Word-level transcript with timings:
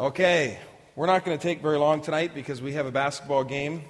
Okay, 0.00 0.58
we're 0.96 1.04
not 1.04 1.26
going 1.26 1.36
to 1.36 1.42
take 1.42 1.60
very 1.60 1.76
long 1.76 2.00
tonight 2.00 2.32
because 2.34 2.62
we 2.62 2.72
have 2.72 2.86
a 2.86 2.90
basketball 2.90 3.44
game 3.44 3.82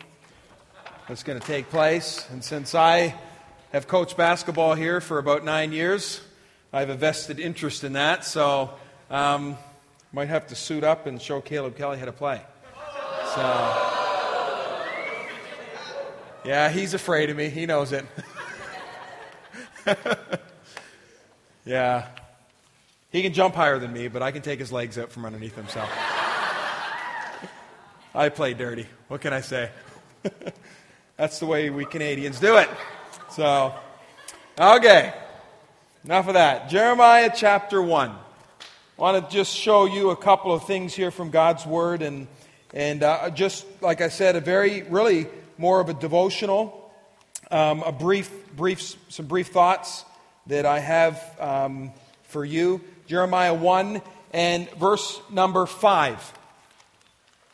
that's 1.07 1.23
going 1.23 1.39
to 1.39 1.47
take 1.47 1.71
place. 1.71 2.27
And 2.33 2.43
since 2.43 2.75
I 2.75 3.15
have 3.73 3.87
coached 3.87 4.17
basketball 4.17 4.75
here 4.75 5.01
for 5.01 5.19
about 5.19 5.45
nine 5.45 5.71
years, 5.71 6.21
I 6.73 6.81
have 6.81 6.89
a 6.89 6.97
vested 6.97 7.39
interest 7.39 7.85
in 7.85 7.93
that. 7.93 8.25
So, 8.25 8.71
um, 9.09 9.57
might 10.13 10.27
have 10.27 10.49
to 10.49 10.57
suit 10.57 10.83
up 10.83 11.07
and 11.07 11.23
show 11.23 11.41
Caleb 11.41 11.77
Kelly 11.77 11.97
how 11.97 12.07
to 12.07 12.13
play. 12.13 12.43
So, 13.33 13.43
yeah, 16.45 16.71
he's 16.71 16.93
afraid 16.93 17.31
of 17.31 17.37
me. 17.37 17.51
He 17.51 17.67
knows 17.67 17.93
it. 17.93 18.05
yeah. 21.65 22.09
He 23.11 23.23
can 23.23 23.33
jump 23.33 23.57
higher 23.57 23.79
than 23.81 23.93
me, 23.93 24.07
but 24.07 24.23
I 24.23 24.31
can 24.31 24.41
take 24.41 24.61
his 24.61 24.71
legs 24.71 24.97
out 24.97 25.11
from 25.11 25.25
underneath 25.25 25.57
himself. 25.57 25.91
I 28.15 28.29
play 28.29 28.55
dirty. 28.55 28.87
What 29.09 29.21
can 29.21 29.33
I 29.33 29.41
say? 29.41 29.71
That's 31.17 31.41
the 31.41 31.47
way 31.47 31.71
we 31.71 31.85
Canadians 31.85 32.39
do 32.39 32.57
it. 32.57 32.69
So, 33.33 33.75
okay. 34.59 35.13
Enough 36.05 36.29
of 36.29 36.35
that. 36.35 36.69
Jeremiah 36.69 37.31
chapter 37.35 37.83
1. 37.83 38.11
I 38.11 38.17
want 38.97 39.29
to 39.29 39.35
just 39.35 39.57
show 39.57 39.87
you 39.87 40.11
a 40.11 40.17
couple 40.17 40.53
of 40.53 40.65
things 40.65 40.95
here 40.95 41.11
from 41.11 41.31
God's 41.31 41.67
Word, 41.67 42.03
and, 42.03 42.29
and 42.73 43.03
uh, 43.03 43.31
just 43.31 43.67
like 43.81 44.01
I 44.01 44.09
said, 44.09 44.37
a 44.37 44.41
very, 44.41 44.83
really 44.83 45.27
more 45.59 45.81
of 45.81 45.89
a 45.89 45.95
devotional, 45.95 46.93
um, 47.51 47.83
a 47.83 47.93
brief, 47.93 48.31
brief, 48.55 48.95
some 49.09 49.27
brief 49.27 49.49
thoughts 49.49 50.05
that 50.47 50.65
I 50.65 50.79
have 50.79 51.37
um, 51.41 51.93
for 52.25 52.45
you. 52.45 52.81
Jeremiah 53.11 53.53
1 53.53 54.03
and 54.33 54.71
verse 54.75 55.21
number 55.33 55.67
5. 55.67 56.33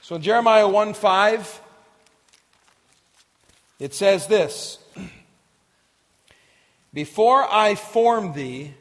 So 0.02 0.16
in 0.16 0.20
Jeremiah 0.20 0.68
1 0.68 0.92
5, 0.92 1.62
it 3.78 3.94
says 3.94 4.26
this 4.26 4.78
Before 6.92 7.42
I 7.50 7.74
formed 7.74 8.34
thee 8.34 8.74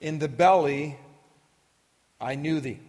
in 0.00 0.18
the 0.18 0.26
belly, 0.26 0.98
I 2.20 2.34
knew 2.34 2.58
thee. 2.58 2.80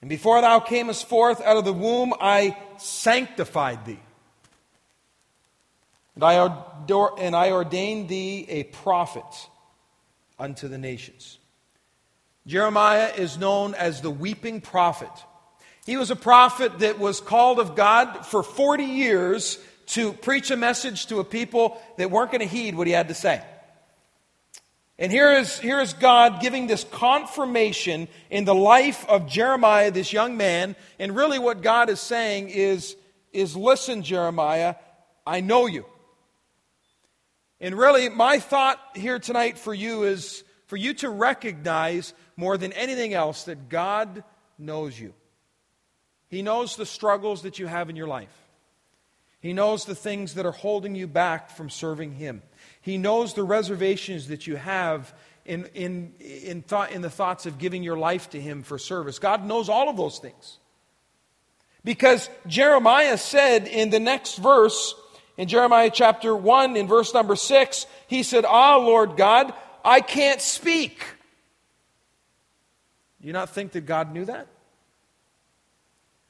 And 0.00 0.08
before 0.08 0.40
thou 0.40 0.60
camest 0.60 1.08
forth 1.08 1.40
out 1.40 1.56
of 1.56 1.64
the 1.64 1.72
womb, 1.72 2.14
I 2.20 2.56
sanctified 2.76 3.84
thee. 3.84 3.98
And 6.14 6.22
I, 6.22 6.34
and 7.18 7.34
I 7.34 7.50
ordained 7.50 8.08
thee 8.08 8.46
a 8.48 8.62
prophet 8.62 9.48
unto 10.38 10.68
the 10.68 10.78
nations. 10.78 11.38
Jeremiah 12.48 13.12
is 13.14 13.36
known 13.36 13.74
as 13.74 14.00
the 14.00 14.10
weeping 14.10 14.62
prophet. 14.62 15.10
He 15.84 15.98
was 15.98 16.10
a 16.10 16.16
prophet 16.16 16.78
that 16.78 16.98
was 16.98 17.20
called 17.20 17.58
of 17.58 17.76
God 17.76 18.24
for 18.24 18.42
40 18.42 18.84
years 18.84 19.58
to 19.88 20.14
preach 20.14 20.50
a 20.50 20.56
message 20.56 21.08
to 21.08 21.20
a 21.20 21.24
people 21.24 21.78
that 21.98 22.10
weren't 22.10 22.30
going 22.30 22.40
to 22.40 22.46
heed 22.46 22.74
what 22.74 22.86
he 22.86 22.94
had 22.94 23.08
to 23.08 23.14
say. 23.14 23.42
And 24.98 25.12
here 25.12 25.34
is, 25.34 25.58
here 25.58 25.78
is 25.78 25.92
God 25.92 26.40
giving 26.40 26.66
this 26.66 26.84
confirmation 26.84 28.08
in 28.30 28.46
the 28.46 28.54
life 28.54 29.06
of 29.10 29.28
Jeremiah, 29.28 29.90
this 29.90 30.14
young 30.14 30.38
man. 30.38 30.74
And 30.98 31.14
really, 31.14 31.38
what 31.38 31.60
God 31.60 31.90
is 31.90 32.00
saying 32.00 32.48
is, 32.48 32.96
is 33.30 33.54
listen, 33.56 34.02
Jeremiah, 34.02 34.76
I 35.26 35.42
know 35.42 35.66
you. 35.66 35.84
And 37.60 37.74
really, 37.76 38.08
my 38.08 38.38
thought 38.38 38.80
here 38.94 39.18
tonight 39.18 39.58
for 39.58 39.74
you 39.74 40.04
is 40.04 40.44
for 40.68 40.76
you 40.76 40.94
to 40.94 41.10
recognize 41.10 42.14
more 42.38 42.56
than 42.56 42.72
anything 42.74 43.14
else 43.14 43.44
that 43.44 43.68
God 43.68 44.22
knows 44.58 44.98
you. 44.98 45.12
He 46.28 46.40
knows 46.40 46.76
the 46.76 46.86
struggles 46.86 47.42
that 47.42 47.58
you 47.58 47.66
have 47.66 47.90
in 47.90 47.96
your 47.96 48.06
life. 48.06 48.32
He 49.40 49.52
knows 49.52 49.84
the 49.84 49.96
things 49.96 50.34
that 50.34 50.46
are 50.46 50.52
holding 50.52 50.94
you 50.94 51.08
back 51.08 51.50
from 51.50 51.68
serving 51.68 52.12
Him. 52.12 52.42
He 52.80 52.96
knows 52.96 53.34
the 53.34 53.42
reservations 53.42 54.28
that 54.28 54.46
you 54.46 54.54
have 54.54 55.12
in, 55.44 55.66
in, 55.74 56.14
in, 56.20 56.62
thought, 56.62 56.92
in 56.92 57.02
the 57.02 57.10
thoughts 57.10 57.44
of 57.44 57.58
giving 57.58 57.82
your 57.82 57.98
life 57.98 58.30
to 58.30 58.40
Him 58.40 58.62
for 58.62 58.78
service. 58.78 59.18
God 59.18 59.44
knows 59.44 59.68
all 59.68 59.88
of 59.88 59.96
those 59.96 60.20
things. 60.20 60.58
Because 61.82 62.30
Jeremiah 62.46 63.18
said 63.18 63.66
in 63.66 63.90
the 63.90 64.00
next 64.00 64.36
verse, 64.36 64.94
in 65.36 65.48
Jeremiah 65.48 65.90
chapter 65.92 66.36
1, 66.36 66.76
in 66.76 66.86
verse 66.86 67.12
number 67.12 67.34
6, 67.34 67.86
he 68.06 68.22
said, 68.22 68.44
Ah, 68.44 68.76
Lord 68.76 69.16
God, 69.16 69.52
I 69.84 70.00
can't 70.02 70.40
speak. 70.40 71.02
Do 73.20 73.26
you 73.26 73.32
not 73.32 73.50
think 73.50 73.72
that 73.72 73.86
God 73.86 74.12
knew 74.12 74.24
that? 74.26 74.46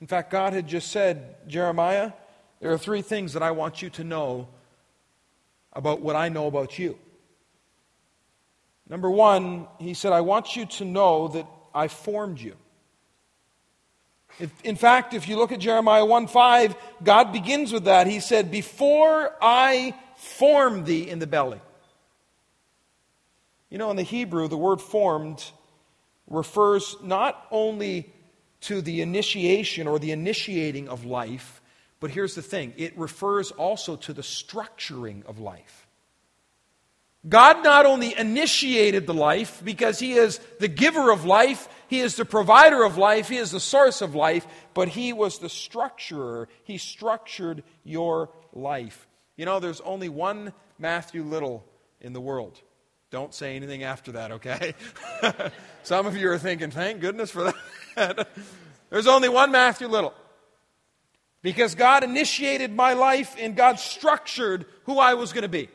In 0.01 0.07
fact, 0.07 0.31
God 0.31 0.53
had 0.53 0.67
just 0.67 0.91
said, 0.91 1.37
Jeremiah, 1.49 2.13
there 2.61 2.73
are 2.73 2.79
three 2.79 3.03
things 3.03 3.33
that 3.33 3.43
I 3.43 3.51
want 3.51 3.83
you 3.83 3.91
to 3.91 4.05
know 4.05 4.49
about 5.73 6.01
what 6.01 6.17
I 6.17 6.29
know 6.29 6.47
about 6.47 6.79
you. 6.79 6.99
Number 8.89 9.11
one, 9.11 9.67
he 9.79 9.95
said, 9.95 10.13
I 10.13 10.23
want 10.23 10.57
you 10.57 10.67
to 10.67 10.85
know 10.85 11.29
that 11.29 11.47
I 11.75 11.89
formed 11.89 12.41
you. 12.41 12.55
If, 14.39 14.53
in 14.63 14.77
fact, 14.77 15.15
if 15.15 15.29
you 15.29 15.37
look 15.37 15.53
at 15.53 15.59
Jeremiah 15.59 16.05
1 16.05 16.29
5, 16.29 16.77
God 17.03 17.33
begins 17.33 17.73
with 17.73 17.85
that. 17.85 18.07
He 18.07 18.21
said, 18.21 18.51
Before 18.51 19.35
I 19.43 19.95
formed 20.17 20.87
thee 20.87 21.09
in 21.09 21.19
the 21.19 21.27
belly. 21.27 21.61
You 23.69 23.79
know, 23.79 23.91
in 23.91 23.97
the 23.97 24.03
Hebrew, 24.03 24.49
the 24.49 24.57
word 24.57 24.81
formed 24.81 25.45
refers 26.29 26.97
not 27.03 27.47
only 27.51 28.13
to 28.61 28.81
the 28.81 29.01
initiation 29.03 29.87
or 29.87 29.99
the 29.99 30.13
initiating 30.13 30.89
of 30.89 31.05
life, 31.05 31.61
but 32.01 32.11
here's 32.11 32.35
the 32.35 32.43
thing 32.43 32.75
it 32.77 32.97
refers 32.99 33.51
also 33.51 33.97
to 33.97 34.13
the 34.13 34.23
structuring 34.23 35.25
of 35.27 35.39
life. 35.39 35.87
God 37.29 37.65
not 37.65 37.85
only 37.85 38.17
initiated 38.17 39.07
the 39.07 39.15
life 39.15 39.61
because 39.65 39.99
He 39.99 40.13
is 40.13 40.39
the 40.61 40.69
giver 40.69 41.11
of 41.11 41.25
life, 41.25 41.69
He 41.89 42.01
is 42.01 42.17
the 42.17 42.25
provider 42.25 42.85
of 42.85 42.97
life, 42.97 43.29
He 43.29 43.37
is 43.37 43.51
the 43.51 43.61
source 43.61 44.01
of 44.03 44.15
life, 44.15 44.47
but 44.73 44.89
He 44.89 45.13
was 45.13 45.39
the 45.39 45.49
structurer. 45.49 46.47
He 46.63 46.79
structured 46.79 47.65
your 47.83 48.31
life. 48.53 49.09
You 49.37 49.47
know, 49.47 49.59
there's 49.59 49.81
only 49.81 50.09
one 50.09 50.53
Matthew 50.79 51.25
Little 51.25 51.65
in 52.01 52.13
the 52.13 52.21
world. 52.21 52.61
Don't 53.11 53.33
say 53.33 53.57
anything 53.57 53.83
after 53.83 54.13
that, 54.13 54.33
okay? 54.33 54.75
Some 55.83 56.07
of 56.07 56.17
you 56.17 56.31
are 56.31 56.39
thinking, 56.39 56.71
thank 56.71 57.01
goodness 57.01 57.31
for 57.31 57.53
that. 57.97 58.29
There's 58.91 59.07
only 59.07 59.29
one 59.29 59.51
Matthew 59.51 59.89
Little. 59.89 60.15
Because 61.41 61.75
God 61.75 62.05
initiated 62.05 62.75
my 62.75 62.95
life 62.95 63.35
and 63.39 63.57
God 63.57 63.79
structured 63.79 64.67
who 64.85 64.99
I 64.99 65.15
was 65.15 65.33
going 65.33 65.43
to 65.43 65.49
be. 65.49 65.69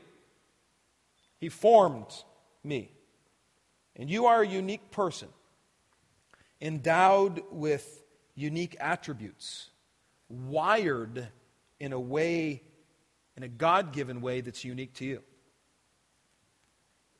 He 1.39 1.49
formed 1.49 2.11
me. 2.63 2.91
And 3.95 4.09
you 4.09 4.25
are 4.25 4.41
a 4.41 4.47
unique 4.47 4.91
person, 4.91 5.29
endowed 6.61 7.43
with 7.51 8.03
unique 8.35 8.75
attributes, 8.79 9.69
wired 10.29 11.27
in 11.79 11.93
a 11.93 11.99
way, 11.99 12.63
in 13.37 13.43
a 13.43 13.47
God 13.47 13.93
given 13.93 14.21
way 14.21 14.41
that's 14.41 14.63
unique 14.63 14.93
to 14.95 15.05
you. 15.05 15.21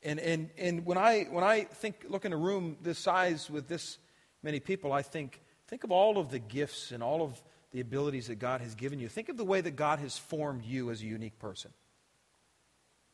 And, 0.04 0.20
and, 0.20 0.50
and 0.58 0.84
when, 0.84 0.98
I, 0.98 1.24
when 1.30 1.42
I 1.42 1.64
think, 1.64 2.04
look 2.08 2.26
in 2.26 2.32
a 2.32 2.36
room 2.36 2.76
this 2.82 2.98
size 2.98 3.48
with 3.48 3.68
this 3.68 3.98
many 4.42 4.60
people, 4.60 4.92
I 4.92 5.00
think, 5.00 5.40
think 5.66 5.82
of 5.82 5.90
all 5.90 6.18
of 6.18 6.30
the 6.30 6.38
gifts 6.38 6.92
and 6.92 7.02
all 7.02 7.22
of 7.22 7.42
the 7.72 7.80
abilities 7.80 8.26
that 8.26 8.36
God 8.36 8.60
has 8.60 8.74
given 8.74 8.98
you. 8.98 9.08
Think 9.08 9.30
of 9.30 9.38
the 9.38 9.44
way 9.44 9.62
that 9.62 9.76
God 9.76 9.98
has 10.00 10.18
formed 10.18 10.64
you 10.64 10.90
as 10.90 11.00
a 11.00 11.06
unique 11.06 11.38
person. 11.38 11.72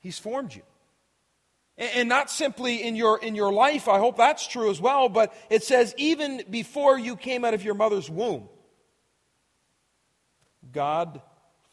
He's 0.00 0.18
formed 0.18 0.54
you. 0.54 0.62
And, 1.78 1.90
and 1.94 2.08
not 2.08 2.28
simply 2.28 2.82
in 2.82 2.96
your, 2.96 3.18
in 3.22 3.36
your 3.36 3.52
life, 3.52 3.86
I 3.86 3.98
hope 3.98 4.16
that's 4.16 4.48
true 4.48 4.68
as 4.68 4.80
well, 4.80 5.08
but 5.08 5.32
it 5.48 5.62
says 5.62 5.94
even 5.96 6.42
before 6.50 6.98
you 6.98 7.16
came 7.16 7.44
out 7.44 7.54
of 7.54 7.62
your 7.62 7.74
mother's 7.74 8.10
womb, 8.10 8.48
God 10.72 11.22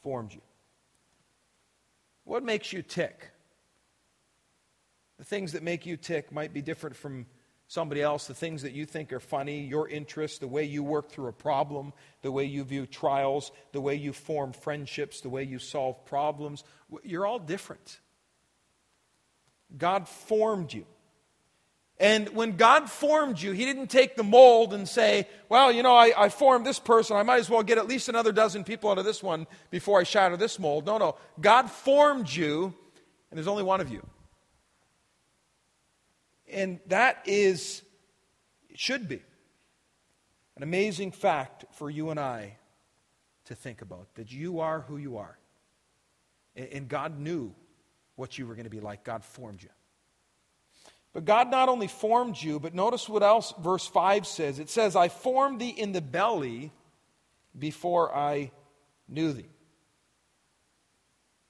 formed 0.04 0.32
you. 0.32 0.42
What 2.24 2.44
makes 2.44 2.72
you 2.72 2.84
tick? 2.84 3.32
The 5.18 5.24
things 5.24 5.54
that 5.54 5.64
make 5.64 5.86
you 5.86 5.98
tick 5.98 6.32
might 6.32 6.54
be 6.54 6.62
different 6.62 6.96
from 6.96 7.26
somebody 7.68 8.02
else, 8.02 8.28
the 8.28 8.34
things 8.34 8.62
that 8.62 8.72
you 8.72 8.86
think 8.86 9.12
are 9.12 9.20
funny, 9.20 9.62
your 9.62 9.90
interests, 9.90 10.40
the 10.40 10.48
way 10.48 10.64
you 10.64 10.84
work 10.84 11.10
through 11.10 11.28
a 11.28 11.34
problem, 11.34 11.92
the 12.22 12.32
way 12.32 12.46
you 12.46 12.64
view 12.64 12.86
trials, 12.86 13.52
the 13.74 13.82
way 13.82 13.96
you 13.96 14.14
form 14.14 14.54
friendships, 14.54 15.22
the 15.22 15.30
way 15.30 15.44
you 15.44 15.60
solve 15.60 16.06
problems. 16.06 16.64
You're 17.04 17.26
all 17.26 17.40
different. 17.40 18.00
God 19.76 20.08
formed 20.08 20.72
you. 20.72 20.86
And 22.00 22.30
when 22.30 22.58
God 22.58 22.90
formed 22.90 23.42
you, 23.42 23.52
He 23.54 23.66
didn't 23.66 23.88
take 23.88 24.16
the 24.16 24.24
mold 24.24 24.74
and 24.74 24.88
say, 24.88 25.28
well, 25.50 25.72
you 25.72 25.82
know, 25.82 25.96
I, 25.96 26.14
I, 26.16 26.30
formed 26.30 26.64
this 26.64 26.80
person. 26.80 27.18
I 27.18 27.24
might 27.24 27.40
as 27.40 27.50
well 27.50 27.64
get 27.64 27.80
at 27.80 27.88
least 27.88 28.08
another 28.08 28.32
dozen 28.32 28.64
people 28.64 28.92
out 28.92 29.00
of 29.00 29.06
this 29.06 29.24
one 29.24 29.48
before 29.72 30.00
I 30.00 30.04
shatter 30.04 30.38
this 30.38 30.60
mold. 30.60 30.86
No, 30.86 31.00
no. 31.00 31.16
God 31.42 31.72
formed 31.72 32.30
you, 32.30 32.66
and 33.32 33.38
there's 33.38 33.48
only 33.48 33.64
one 33.64 33.82
of 33.82 33.92
you. 33.92 34.06
And 36.48 36.80
that 36.88 37.24
is, 37.26 37.82
it 38.70 38.80
should 38.80 39.08
be, 39.08 39.22
An 40.56 40.64
amazing 40.64 41.12
fact 41.12 41.66
for 41.74 41.90
you 41.90 42.10
and 42.10 42.20
I 42.20 42.58
to 43.46 43.56
think 43.56 43.82
about 43.82 44.08
that 44.16 44.32
you 44.32 44.60
are 44.60 44.82
who 44.82 44.98
you 44.98 45.18
are. 45.18 45.38
And 46.56 46.88
God 46.88 47.20
knew 47.20 47.54
what 48.16 48.38
you 48.38 48.48
were 48.48 48.56
going 48.56 48.64
to 48.64 48.72
be 48.72 48.80
like. 48.80 49.04
God 49.04 49.24
formed 49.24 49.62
you. 49.62 49.70
But 51.14 51.26
God 51.26 51.52
not 51.52 51.70
only 51.70 51.88
formed 51.88 52.42
you, 52.42 52.60
but 52.60 52.74
notice 52.74 53.08
what 53.08 53.24
else 53.24 53.54
verse 53.60 53.86
5 53.86 54.26
says. 54.26 54.60
It 54.60 54.70
says, 54.70 54.96
I 54.96 55.10
formed 55.10 55.62
thee 55.62 55.70
in 55.70 55.92
the 55.92 56.02
belly 56.02 56.72
before 57.58 58.16
I 58.16 58.52
knew 59.08 59.34
thee. 59.34 59.50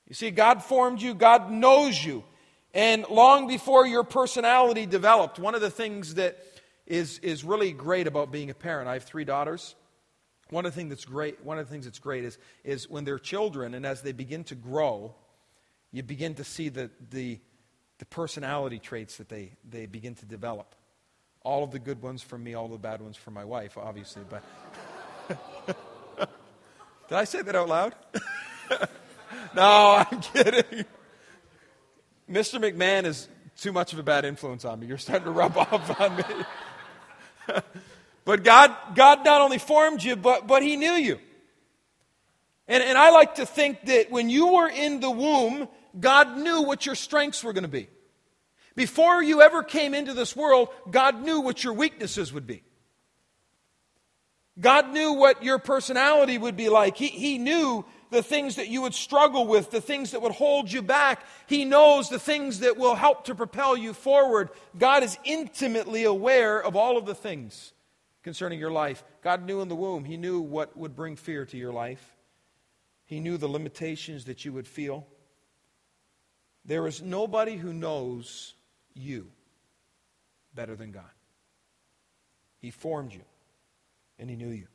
You 0.07 0.15
see, 0.15 0.31
God 0.31 0.63
formed 0.63 1.01
you, 1.01 1.13
God 1.13 1.51
knows 1.51 2.03
you. 2.03 2.23
And 2.77 3.07
long 3.09 3.47
before 3.47 3.87
your 3.87 4.03
personality 4.03 4.85
developed, 4.85 5.39
one 5.39 5.55
of 5.55 5.61
the 5.61 5.71
things 5.71 6.13
that 6.13 6.37
is, 6.85 7.17
is 7.19 7.43
really 7.43 7.71
great 7.71 8.05
about 8.05 8.31
being 8.31 8.51
a 8.51 8.53
parent, 8.53 8.87
I 8.87 8.93
have 8.93 9.03
three 9.03 9.25
daughters. 9.25 9.73
One 10.51 10.63
of 10.63 10.73
the 10.73 10.75
things 10.79 10.89
that's 10.89 11.03
great, 11.03 11.43
one 11.43 11.57
of 11.57 11.65
the 11.65 11.71
things 11.71 11.85
that's 11.85 11.97
great 11.97 12.23
is, 12.23 12.37
is 12.63 12.87
when 12.87 13.03
they're 13.03 13.17
children 13.17 13.73
and 13.73 13.83
as 13.83 14.03
they 14.03 14.11
begin 14.11 14.43
to 14.45 14.55
grow, 14.55 15.15
you 15.91 16.03
begin 16.03 16.35
to 16.35 16.43
see 16.43 16.69
the, 16.69 16.91
the, 17.09 17.39
the 17.97 18.05
personality 18.05 18.77
traits 18.77 19.17
that 19.17 19.27
they, 19.27 19.53
they 19.67 19.87
begin 19.87 20.13
to 20.13 20.27
develop. 20.27 20.75
All 21.41 21.63
of 21.63 21.71
the 21.71 21.79
good 21.79 22.03
ones 22.03 22.21
from 22.21 22.43
me, 22.43 22.53
all 22.53 22.67
the 22.67 22.77
bad 22.77 23.01
ones 23.01 23.17
from 23.17 23.33
my 23.33 23.43
wife, 23.43 23.75
obviously. 23.75 24.21
But 24.29 24.43
did 27.09 27.17
I 27.17 27.23
say 27.23 27.41
that 27.41 27.55
out 27.55 27.69
loud? 27.69 27.95
no, 29.55 30.05
I'm 30.11 30.21
kidding. 30.21 30.85
Mr. 32.29 32.59
McMahon 32.59 33.05
is 33.05 33.27
too 33.57 33.71
much 33.71 33.93
of 33.93 33.99
a 33.99 34.03
bad 34.03 34.25
influence 34.25 34.65
on 34.65 34.79
me. 34.79 34.87
You're 34.87 34.97
starting 34.97 35.25
to 35.25 35.31
rub 35.31 35.57
off 35.57 35.99
on 35.99 36.17
me. 36.17 36.23
but 38.25 38.43
God, 38.43 38.75
God 38.95 39.23
not 39.23 39.41
only 39.41 39.57
formed 39.57 40.03
you, 40.03 40.15
but, 40.15 40.47
but 40.47 40.61
He 40.61 40.75
knew 40.75 40.93
you. 40.93 41.19
And, 42.67 42.83
and 42.83 42.97
I 42.97 43.11
like 43.11 43.35
to 43.35 43.45
think 43.45 43.85
that 43.85 44.11
when 44.11 44.29
you 44.29 44.53
were 44.53 44.69
in 44.69 44.99
the 44.99 45.09
womb, 45.09 45.69
God 45.97 46.37
knew 46.37 46.63
what 46.63 46.85
your 46.85 46.95
strengths 46.95 47.43
were 47.43 47.53
going 47.53 47.63
to 47.63 47.69
be. 47.69 47.87
Before 48.75 49.23
you 49.23 49.41
ever 49.41 49.63
came 49.63 49.93
into 49.95 50.13
this 50.13 50.35
world, 50.35 50.69
God 50.91 51.23
knew 51.23 51.39
what 51.39 51.63
your 51.63 51.73
weaknesses 51.73 52.31
would 52.33 52.45
be. 52.45 52.63
God 54.59 54.91
knew 54.91 55.13
what 55.13 55.43
your 55.43 55.59
personality 55.59 56.37
would 56.37 56.57
be 56.57 56.69
like. 56.69 56.97
He, 56.97 57.07
he 57.07 57.37
knew 57.37 57.85
the 58.09 58.23
things 58.23 58.55
that 58.55 58.69
you 58.69 58.81
would 58.81 58.93
struggle 58.93 59.47
with, 59.47 59.71
the 59.71 59.81
things 59.81 60.11
that 60.11 60.21
would 60.21 60.31
hold 60.31 60.71
you 60.71 60.81
back. 60.81 61.25
He 61.47 61.65
knows 61.65 62.09
the 62.09 62.19
things 62.19 62.59
that 62.59 62.77
will 62.77 62.95
help 62.95 63.25
to 63.25 63.35
propel 63.35 63.75
you 63.75 63.93
forward. 63.93 64.49
God 64.77 65.03
is 65.03 65.17
intimately 65.23 66.03
aware 66.03 66.61
of 66.61 66.75
all 66.75 66.97
of 66.97 67.05
the 67.05 67.15
things 67.15 67.73
concerning 68.23 68.59
your 68.59 68.71
life. 68.71 69.03
God 69.21 69.45
knew 69.45 69.61
in 69.61 69.69
the 69.69 69.75
womb, 69.75 70.03
He 70.03 70.17
knew 70.17 70.39
what 70.39 70.75
would 70.77 70.95
bring 70.95 71.15
fear 71.15 71.45
to 71.45 71.57
your 71.57 71.73
life, 71.73 72.17
He 73.05 73.19
knew 73.19 73.37
the 73.37 73.47
limitations 73.47 74.25
that 74.25 74.45
you 74.45 74.53
would 74.53 74.67
feel. 74.67 75.07
There 76.65 76.85
is 76.85 77.01
nobody 77.01 77.55
who 77.55 77.71
knows 77.71 78.53
you 78.93 79.31
better 80.53 80.75
than 80.75 80.91
God. 80.91 81.03
He 82.59 82.71
formed 82.71 83.13
you, 83.13 83.23
and 84.19 84.29
He 84.29 84.35
knew 84.35 84.49
you. 84.49 84.67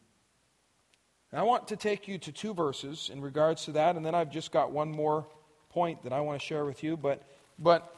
And 1.32 1.40
I 1.40 1.44
want 1.44 1.69
to 1.69 1.76
take 1.76 2.06
you 2.06 2.19
to 2.19 2.32
two 2.32 2.52
verses 2.52 3.11
in 3.12 3.23
regards 3.23 3.64
to 3.64 3.73
that, 3.73 3.96
and 3.96 4.05
then 4.05 4.14
I've 4.14 4.31
just 4.31 4.52
got 4.52 4.70
one 4.70 4.93
more 4.93 5.26
point 5.70 6.02
that 6.02 6.12
I 6.12 6.20
want 6.20 6.38
to 6.38 6.46
share 6.46 6.64
with 6.67 6.82
you. 6.84 6.96
But, 6.96 7.23
but 7.58 7.90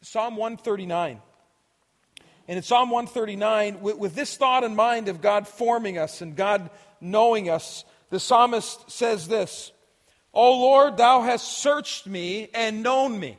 Psalm 0.00 0.36
139. 0.36 1.20
And 2.46 2.56
in 2.56 2.62
Psalm 2.62 2.90
139, 2.90 3.80
with, 3.80 3.98
with 3.98 4.14
this 4.14 4.36
thought 4.36 4.62
in 4.62 4.76
mind 4.76 5.08
of 5.08 5.20
God 5.20 5.48
forming 5.48 5.98
us 5.98 6.20
and 6.20 6.36
God 6.36 6.70
knowing 7.00 7.50
us, 7.50 7.84
the 8.10 8.20
psalmist 8.20 8.90
says 8.90 9.26
this 9.26 9.72
O 10.32 10.60
Lord, 10.60 10.96
thou 10.96 11.22
hast 11.22 11.58
searched 11.58 12.06
me 12.06 12.48
and 12.54 12.82
known 12.82 13.18
me. 13.18 13.38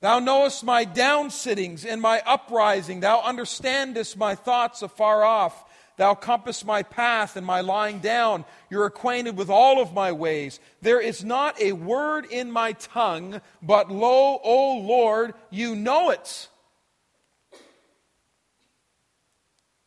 Thou 0.00 0.18
knowest 0.18 0.64
my 0.64 0.84
downsittings 0.84 1.86
and 1.86 2.00
my 2.00 2.22
uprising. 2.26 3.00
Thou 3.00 3.22
understandest 3.22 4.16
my 4.16 4.34
thoughts 4.34 4.82
afar 4.82 5.24
off. 5.24 5.64
Thou 5.96 6.14
compass 6.14 6.64
my 6.64 6.82
path 6.82 7.36
and 7.36 7.46
my 7.46 7.60
lying 7.60 8.00
down. 8.00 8.44
You're 8.68 8.86
acquainted 8.86 9.36
with 9.36 9.48
all 9.48 9.80
of 9.80 9.92
my 9.92 10.10
ways. 10.10 10.58
There 10.82 11.00
is 11.00 11.24
not 11.24 11.60
a 11.60 11.72
word 11.72 12.26
in 12.26 12.50
my 12.50 12.72
tongue, 12.72 13.40
but 13.62 13.90
lo, 13.90 14.40
O 14.42 14.78
Lord, 14.78 15.34
you 15.50 15.76
know 15.76 16.10
it. 16.10 16.48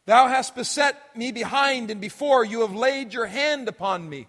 Thou 0.05 0.29
hast 0.29 0.55
beset 0.55 0.97
me 1.17 1.33
behind 1.33 1.91
and 1.91 1.99
before. 1.99 2.45
You 2.45 2.61
have 2.61 2.73
laid 2.73 3.13
your 3.13 3.25
hand 3.25 3.67
upon 3.67 4.07
me. 4.07 4.27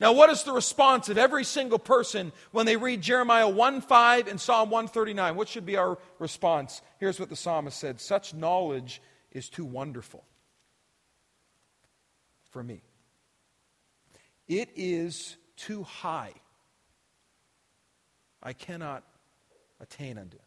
Now, 0.00 0.12
what 0.12 0.30
is 0.30 0.42
the 0.42 0.52
response 0.52 1.08
of 1.08 1.18
every 1.18 1.44
single 1.44 1.78
person 1.78 2.32
when 2.50 2.66
they 2.66 2.76
read 2.76 3.02
Jeremiah 3.02 3.48
1 3.48 3.80
5 3.82 4.26
and 4.26 4.40
Psalm 4.40 4.70
139? 4.70 5.36
What 5.36 5.48
should 5.48 5.66
be 5.66 5.76
our 5.76 5.98
response? 6.18 6.82
Here's 6.98 7.20
what 7.20 7.28
the 7.28 7.36
psalmist 7.36 7.78
said 7.78 8.00
Such 8.00 8.34
knowledge 8.34 9.00
is 9.30 9.48
too 9.48 9.64
wonderful 9.64 10.24
for 12.50 12.62
me. 12.62 12.82
It 14.46 14.70
is 14.76 15.36
too 15.56 15.82
high. 15.82 16.32
I 18.42 18.52
cannot 18.52 19.04
attain 19.80 20.18
unto. 20.18 20.38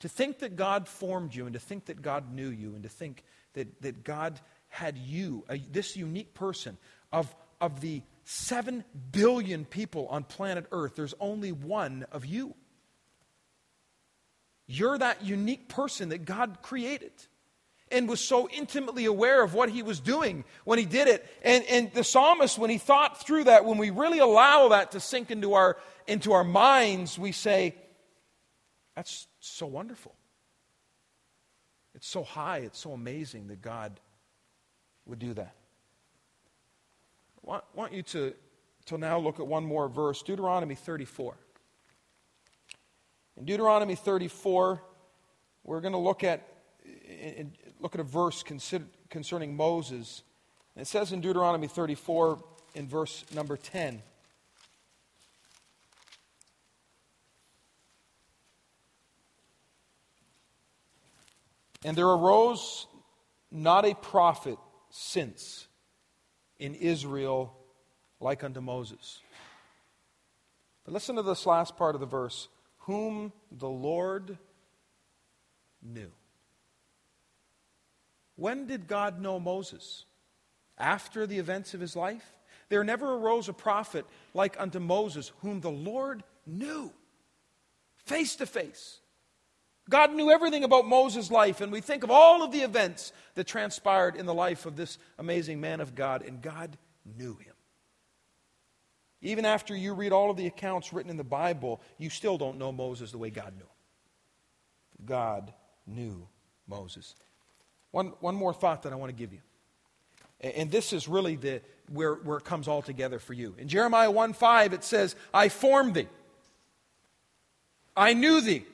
To 0.00 0.08
think 0.08 0.40
that 0.40 0.56
God 0.56 0.88
formed 0.88 1.34
you 1.34 1.46
and 1.46 1.54
to 1.54 1.60
think 1.60 1.86
that 1.86 2.02
God 2.02 2.32
knew 2.32 2.48
you 2.48 2.74
and 2.74 2.82
to 2.82 2.88
think 2.88 3.22
that, 3.54 3.82
that 3.82 4.04
God 4.04 4.40
had 4.68 4.98
you, 4.98 5.44
a, 5.48 5.58
this 5.58 5.96
unique 5.96 6.34
person, 6.34 6.76
of, 7.12 7.32
of 7.60 7.80
the 7.80 8.02
seven 8.24 8.84
billion 9.12 9.64
people 9.64 10.08
on 10.08 10.24
planet 10.24 10.66
Earth, 10.72 10.96
there's 10.96 11.14
only 11.20 11.52
one 11.52 12.06
of 12.10 12.24
you. 12.24 12.54
You're 14.66 14.98
that 14.98 15.24
unique 15.24 15.68
person 15.68 16.08
that 16.10 16.24
God 16.24 16.58
created 16.62 17.12
and 17.92 18.08
was 18.08 18.20
so 18.20 18.48
intimately 18.48 19.04
aware 19.04 19.42
of 19.42 19.54
what 19.54 19.68
he 19.68 19.82
was 19.82 20.00
doing 20.00 20.44
when 20.64 20.78
he 20.78 20.84
did 20.84 21.08
it. 21.08 21.26
And, 21.42 21.64
and 21.64 21.92
the 21.92 22.02
psalmist, 22.02 22.58
when 22.58 22.70
he 22.70 22.78
thought 22.78 23.24
through 23.24 23.44
that, 23.44 23.64
when 23.64 23.78
we 23.78 23.90
really 23.90 24.18
allow 24.18 24.68
that 24.68 24.92
to 24.92 25.00
sink 25.00 25.30
into 25.30 25.54
our, 25.54 25.76
into 26.06 26.32
our 26.32 26.44
minds, 26.44 27.18
we 27.18 27.32
say, 27.32 27.74
that's 28.96 29.26
so 29.40 29.66
wonderful. 29.66 30.14
It's 31.94 32.08
so 32.08 32.24
high, 32.24 32.58
it's 32.58 32.78
so 32.78 32.92
amazing 32.92 33.48
that 33.48 33.60
God 33.60 34.00
would 35.06 35.18
do 35.18 35.34
that. 35.34 35.54
I 37.36 37.50
want, 37.50 37.64
want 37.74 37.92
you 37.92 38.02
to, 38.02 38.34
to 38.86 38.98
now 38.98 39.18
look 39.18 39.40
at 39.40 39.46
one 39.46 39.64
more 39.64 39.88
verse 39.88 40.22
Deuteronomy 40.22 40.74
34. 40.74 41.36
In 43.36 43.44
Deuteronomy 43.44 43.94
34, 43.94 44.82
we're 45.64 45.80
going 45.80 45.92
to 45.92 45.98
look 45.98 46.24
at 46.24 46.46
look 47.82 47.94
at 47.94 48.00
a 48.00 48.04
verse 48.04 48.44
concerning 49.10 49.56
Moses. 49.56 50.22
It 50.76 50.86
says 50.86 51.12
in 51.12 51.20
Deuteronomy 51.20 51.66
34, 51.66 52.42
in 52.74 52.88
verse 52.88 53.24
number 53.34 53.56
10. 53.56 54.00
And 61.84 61.98
there 61.98 62.06
arose 62.06 62.86
not 63.50 63.84
a 63.84 63.94
prophet 63.94 64.56
since 64.90 65.66
in 66.58 66.76
Israel 66.76 67.56
like 68.20 68.44
unto 68.44 68.60
Moses. 68.60 69.18
But 70.84 70.94
listen 70.94 71.16
to 71.16 71.22
this 71.22 71.44
last 71.44 71.76
part 71.76 71.96
of 71.96 72.00
the 72.00 72.06
verse 72.06 72.48
whom 72.78 73.32
the 73.50 73.68
Lord 73.68 74.38
knew. 75.82 76.12
When 78.42 78.66
did 78.66 78.88
God 78.88 79.20
know 79.20 79.38
Moses? 79.38 80.04
After 80.76 81.28
the 81.28 81.38
events 81.38 81.74
of 81.74 81.80
his 81.80 81.94
life? 81.94 82.24
There 82.70 82.82
never 82.82 83.14
arose 83.14 83.48
a 83.48 83.52
prophet 83.52 84.04
like 84.34 84.58
unto 84.58 84.80
Moses, 84.80 85.30
whom 85.42 85.60
the 85.60 85.70
Lord 85.70 86.24
knew 86.44 86.92
face 88.04 88.34
to 88.36 88.46
face. 88.46 88.98
God 89.88 90.12
knew 90.12 90.28
everything 90.28 90.64
about 90.64 90.88
Moses' 90.88 91.30
life, 91.30 91.60
and 91.60 91.70
we 91.70 91.80
think 91.80 92.02
of 92.02 92.10
all 92.10 92.42
of 92.42 92.50
the 92.50 92.62
events 92.62 93.12
that 93.36 93.46
transpired 93.46 94.16
in 94.16 94.26
the 94.26 94.34
life 94.34 94.66
of 94.66 94.74
this 94.74 94.98
amazing 95.20 95.60
man 95.60 95.80
of 95.80 95.94
God, 95.94 96.22
and 96.22 96.42
God 96.42 96.76
knew 97.16 97.36
him. 97.36 97.54
Even 99.20 99.44
after 99.44 99.76
you 99.76 99.94
read 99.94 100.10
all 100.10 100.32
of 100.32 100.36
the 100.36 100.48
accounts 100.48 100.92
written 100.92 101.12
in 101.12 101.16
the 101.16 101.22
Bible, 101.22 101.80
you 101.96 102.10
still 102.10 102.38
don't 102.38 102.58
know 102.58 102.72
Moses 102.72 103.12
the 103.12 103.18
way 103.18 103.30
God 103.30 103.54
knew 103.54 103.62
him. 103.62 105.06
God 105.06 105.54
knew 105.86 106.26
Moses. 106.66 107.14
One, 107.92 108.08
one 108.20 108.34
more 108.34 108.52
thought 108.52 108.82
that 108.82 108.92
I 108.92 108.96
want 108.96 109.10
to 109.10 109.16
give 109.16 109.32
you. 109.32 109.38
And 110.40 110.70
this 110.70 110.92
is 110.92 111.06
really 111.06 111.36
the, 111.36 111.60
where, 111.92 112.14
where 112.14 112.38
it 112.38 112.44
comes 112.44 112.66
all 112.66 112.82
together 112.82 113.20
for 113.20 113.32
you. 113.32 113.54
In 113.58 113.68
Jeremiah 113.68 114.10
1 114.10 114.32
5, 114.32 114.72
it 114.72 114.82
says, 114.82 115.14
I 115.32 115.48
formed 115.48 115.94
thee, 115.94 116.08
I 117.96 118.14
knew 118.14 118.40
thee, 118.40 118.64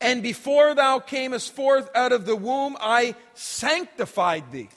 And 0.00 0.22
before 0.22 0.74
thou 0.74 0.98
camest 0.98 1.54
forth 1.54 1.88
out 1.94 2.12
of 2.12 2.26
the 2.26 2.34
womb, 2.34 2.76
I 2.80 3.14
sanctified 3.34 4.50
thee. 4.50 4.70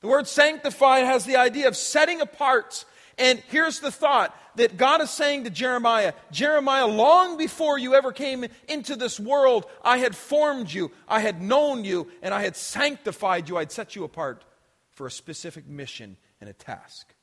The 0.00 0.06
word 0.06 0.26
sanctified 0.26 1.04
has 1.04 1.26
the 1.26 1.36
idea 1.36 1.68
of 1.68 1.76
setting 1.76 2.20
apart. 2.20 2.84
And 3.18 3.42
here's 3.48 3.80
the 3.80 3.90
thought 3.90 4.34
that 4.60 4.76
God 4.76 5.00
is 5.00 5.10
saying 5.10 5.44
to 5.44 5.50
Jeremiah 5.50 6.12
Jeremiah, 6.30 6.86
long 6.86 7.36
before 7.36 7.78
you 7.78 7.94
ever 7.94 8.12
came 8.12 8.46
into 8.68 8.96
this 8.96 9.18
world, 9.18 9.66
I 9.82 9.98
had 9.98 10.14
formed 10.14 10.72
you, 10.72 10.90
I 11.08 11.20
had 11.20 11.42
known 11.42 11.84
you, 11.84 12.08
and 12.22 12.32
I 12.32 12.42
had 12.42 12.56
sanctified 12.56 13.48
you. 13.48 13.56
I'd 13.56 13.72
set 13.72 13.96
you 13.96 14.04
apart 14.04 14.44
for 14.92 15.06
a 15.06 15.10
specific 15.10 15.66
mission 15.66 16.16
and 16.40 16.48
a 16.48 16.52
task. 16.52 17.14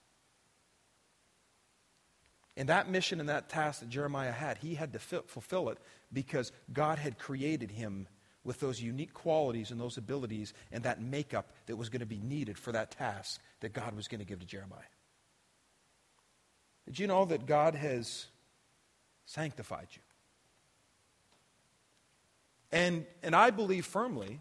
And 2.55 2.69
that 2.69 2.89
mission 2.89 3.19
and 3.19 3.29
that 3.29 3.49
task 3.49 3.81
that 3.81 3.89
Jeremiah 3.89 4.31
had, 4.31 4.57
he 4.57 4.73
had 4.73 4.93
to 4.93 4.99
fulfill 4.99 5.69
it 5.69 5.77
because 6.11 6.51
God 6.73 6.97
had 6.97 7.19
created 7.19 7.69
him 7.69 8.07
with 8.43 8.59
those 8.59 8.81
unique 8.81 9.13
qualities 9.13 9.69
and 9.69 9.79
those 9.79 9.97
abilities 9.97 10.53
and 10.71 10.83
that 10.83 11.01
makeup 11.01 11.51
that 11.67 11.75
was 11.75 11.89
going 11.89 11.99
to 11.99 12.07
be 12.07 12.19
needed 12.19 12.57
for 12.57 12.71
that 12.71 12.91
task 12.91 13.39
that 13.59 13.73
God 13.73 13.95
was 13.95 14.07
going 14.07 14.19
to 14.19 14.25
give 14.25 14.39
to 14.39 14.45
Jeremiah. 14.45 14.79
Did 16.87 16.99
you 16.99 17.07
know 17.07 17.25
that 17.25 17.45
God 17.45 17.75
has 17.75 18.27
sanctified 19.25 19.89
you? 19.91 20.01
And, 22.71 23.05
and 23.21 23.35
I 23.35 23.51
believe 23.51 23.85
firmly 23.85 24.39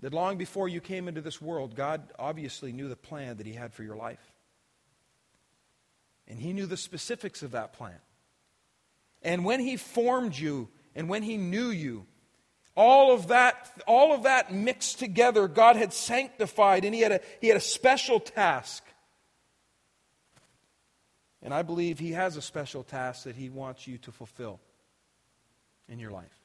that 0.00 0.12
long 0.12 0.36
before 0.36 0.68
you 0.68 0.80
came 0.80 1.08
into 1.08 1.20
this 1.20 1.40
world, 1.40 1.76
God 1.76 2.02
obviously 2.18 2.72
knew 2.72 2.88
the 2.88 2.96
plan 2.96 3.36
that 3.38 3.46
He 3.46 3.52
had 3.52 3.72
for 3.72 3.84
your 3.84 3.96
life. 3.96 4.32
And 6.26 6.40
He 6.40 6.52
knew 6.52 6.66
the 6.66 6.76
specifics 6.76 7.44
of 7.44 7.52
that 7.52 7.72
plan. 7.72 7.98
And 9.22 9.44
when 9.44 9.60
He 9.60 9.76
formed 9.76 10.36
you 10.36 10.68
and 10.96 11.08
when 11.08 11.22
He 11.22 11.36
knew 11.36 11.68
you, 11.68 12.06
all 12.76 13.14
of 13.14 13.28
that, 13.28 13.72
all 13.86 14.12
of 14.12 14.24
that 14.24 14.52
mixed 14.52 14.98
together, 14.98 15.48
God 15.48 15.76
had 15.76 15.94
sanctified, 15.94 16.84
and 16.84 16.94
he 16.94 17.00
had, 17.00 17.12
a, 17.12 17.20
he 17.40 17.48
had 17.48 17.56
a 17.56 17.60
special 17.60 18.20
task. 18.20 18.84
And 21.46 21.54
I 21.54 21.62
believe 21.62 22.00
He 22.00 22.10
has 22.10 22.36
a 22.36 22.42
special 22.42 22.82
task 22.82 23.22
that 23.22 23.36
He 23.36 23.50
wants 23.50 23.86
you 23.86 23.98
to 23.98 24.10
fulfill 24.10 24.58
in 25.88 26.00
your 26.00 26.10
life. 26.10 26.40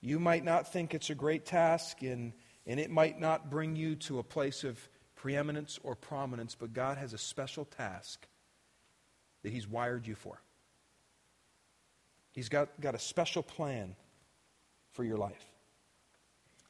You 0.00 0.18
might 0.18 0.44
not 0.44 0.72
think 0.72 0.94
it's 0.94 1.10
a 1.10 1.14
great 1.14 1.46
task, 1.46 2.02
and, 2.02 2.32
and 2.66 2.80
it 2.80 2.90
might 2.90 3.20
not 3.20 3.50
bring 3.50 3.76
you 3.76 3.94
to 3.94 4.18
a 4.18 4.24
place 4.24 4.64
of 4.64 4.88
preeminence 5.14 5.78
or 5.84 5.94
prominence, 5.94 6.56
but 6.56 6.72
God 6.72 6.98
has 6.98 7.12
a 7.12 7.18
special 7.18 7.64
task 7.64 8.26
that 9.44 9.52
He's 9.52 9.68
wired 9.68 10.08
you 10.08 10.16
for. 10.16 10.42
He's 12.32 12.48
got, 12.48 12.80
got 12.80 12.96
a 12.96 12.98
special 12.98 13.44
plan 13.44 13.94
for 14.90 15.04
your 15.04 15.18
life. 15.18 15.46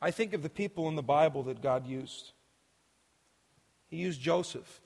I 0.03 0.11
think 0.11 0.35
of 0.35 0.43
the 0.43 0.51
people 0.51 0.89
in 0.89 0.97
the 0.97 1.03
Bible 1.03 1.45
that 1.45 1.63
God 1.63 1.87
used. 1.87 2.33
He 3.89 3.97
used 3.97 4.21
Joseph, 4.21 4.83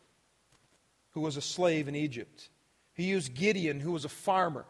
who 1.16 1.22
was 1.22 1.38
a 1.38 1.40
slave 1.40 1.88
in 1.88 1.96
Egypt. 1.96 2.50
He 2.92 3.04
used 3.04 3.32
Gideon, 3.32 3.80
who 3.80 3.92
was 3.92 4.04
a 4.04 4.08
farmer. 4.10 4.66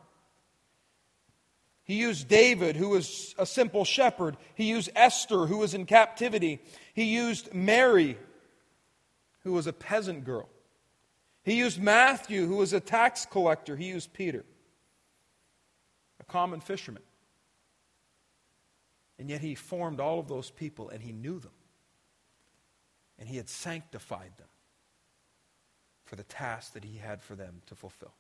He 1.83 1.95
used 1.95 2.29
David, 2.29 2.77
who 2.77 2.91
was 2.91 3.35
a 3.37 3.45
simple 3.45 3.85
shepherd. 3.85 4.37
He 4.55 4.69
used 4.69 4.89
Esther, 4.95 5.47
who 5.47 5.57
was 5.57 5.75
in 5.75 5.87
captivity. 5.87 6.63
He 6.95 7.03
used 7.03 7.53
Mary, 7.53 8.17
who 9.43 9.55
was 9.55 9.67
a 9.67 9.73
peasant 9.73 10.25
girl. 10.25 10.49
He 11.43 11.55
used 11.55 11.83
Matthew, 11.83 12.47
who 12.47 12.59
was 12.59 12.73
a 12.73 12.79
tax 12.79 13.27
collector. 13.27 13.75
He 13.75 13.89
used 13.89 14.13
Peter, 14.13 14.45
a 16.21 16.25
common 16.27 16.61
fisherman. 16.61 17.03
And 19.19 19.29
yet 19.29 19.41
he 19.41 19.57
formed 19.57 19.99
all 19.99 20.21
of 20.21 20.29
those 20.29 20.53
people 20.53 20.91
and 20.91 21.03
he 21.03 21.11
knew 21.11 21.41
them. 21.41 21.51
And 23.19 23.29
he 23.29 23.37
had 23.37 23.49
sanctified 23.49 24.31
them 24.39 24.47
for 26.07 26.17
the 26.17 26.23
task 26.25 26.73
that 26.73 26.85
he 26.85 26.97
had 26.97 27.21
for 27.21 27.35
them 27.35 27.61
to 27.67 27.75
fulfill. 27.75 28.15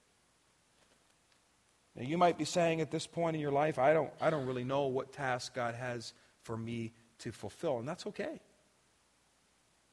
Now 1.95 2.03
you 2.03 2.19
might 2.19 2.37
be 2.37 2.45
saying 2.45 2.81
at 2.81 2.91
this 2.91 3.07
point 3.07 3.35
in 3.35 3.41
your 3.41 3.53
life, 3.53 3.79
I 3.79 3.95
don't, 3.95 4.11
I 4.21 4.29
don't 4.29 4.47
really 4.47 4.65
know 4.65 4.87
what 4.87 5.13
task 5.13 5.55
God 5.55 5.75
has 5.75 6.13
for 6.43 6.57
me 6.57 6.93
to 7.21 7.33
fulfill. 7.33 7.79
And 7.79 7.89
that's 7.89 8.07
okay. 8.07 8.41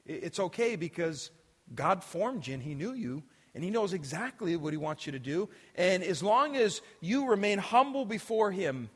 It's 0.04 0.38
okay 0.38 0.76
because 0.76 1.30
God 1.74 2.04
formed 2.04 2.46
you 2.46 2.54
and 2.54 2.62
He 2.62 2.74
knew 2.74 2.92
you 2.92 3.22
and 3.54 3.64
He 3.64 3.70
knows 3.70 3.94
exactly 3.94 4.54
what 4.56 4.74
He 4.74 4.76
wants 4.76 5.06
you 5.06 5.12
to 5.12 5.18
do. 5.18 5.48
And 5.76 6.02
as 6.02 6.22
long 6.22 6.56
as 6.56 6.82
you 7.00 7.26
remain 7.26 7.58
humble 7.58 8.04
before 8.04 8.50
Him, 8.50 8.90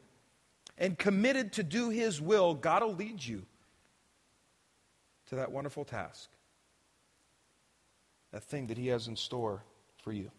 and 0.78 0.97
committed 0.97 1.52
to 1.55 1.62
do 1.62 1.90
His 1.90 2.21
will, 2.21 2.55
God 2.55 2.83
will 2.83 2.95
lead 2.95 3.25
you 3.25 3.45
to 5.26 5.37
that 5.37 5.52
wonderful 5.52 5.85
task, 5.85 6.31
that 8.32 8.44
thing 8.44 8.66
that 8.68 8.78
He 8.78 8.88
has 8.88 9.08
in 9.08 9.16
store 9.16 9.64
for 10.02 10.12
you. 10.12 10.30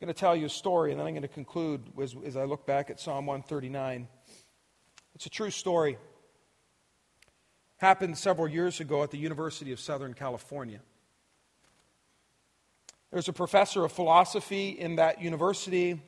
I'm 0.00 0.06
going 0.06 0.14
to 0.14 0.18
tell 0.18 0.34
you 0.34 0.46
a 0.46 0.50
story, 0.50 0.92
and 0.92 1.00
then 1.00 1.06
I'm 1.06 1.12
going 1.12 1.22
to 1.22 1.28
conclude 1.28 1.82
as, 2.00 2.16
as 2.24 2.36
I 2.36 2.44
look 2.44 2.66
back 2.66 2.88
at 2.88 2.98
Psalm 2.98 3.26
139. 3.26 4.08
It's 5.14 5.26
a 5.26 5.30
true 5.30 5.50
story. 5.50 5.98
Happened 7.76 8.16
several 8.16 8.48
years 8.48 8.80
ago 8.80 9.02
at 9.02 9.10
the 9.10 9.18
University 9.18 9.72
of 9.72 9.80
Southern 9.80 10.14
California. 10.14 10.80
There's 13.10 13.28
a 13.28 13.32
professor 13.32 13.84
of 13.84 13.92
philosophy 13.92 14.70
in 14.70 14.96
that 14.96 15.20
university 15.20 16.00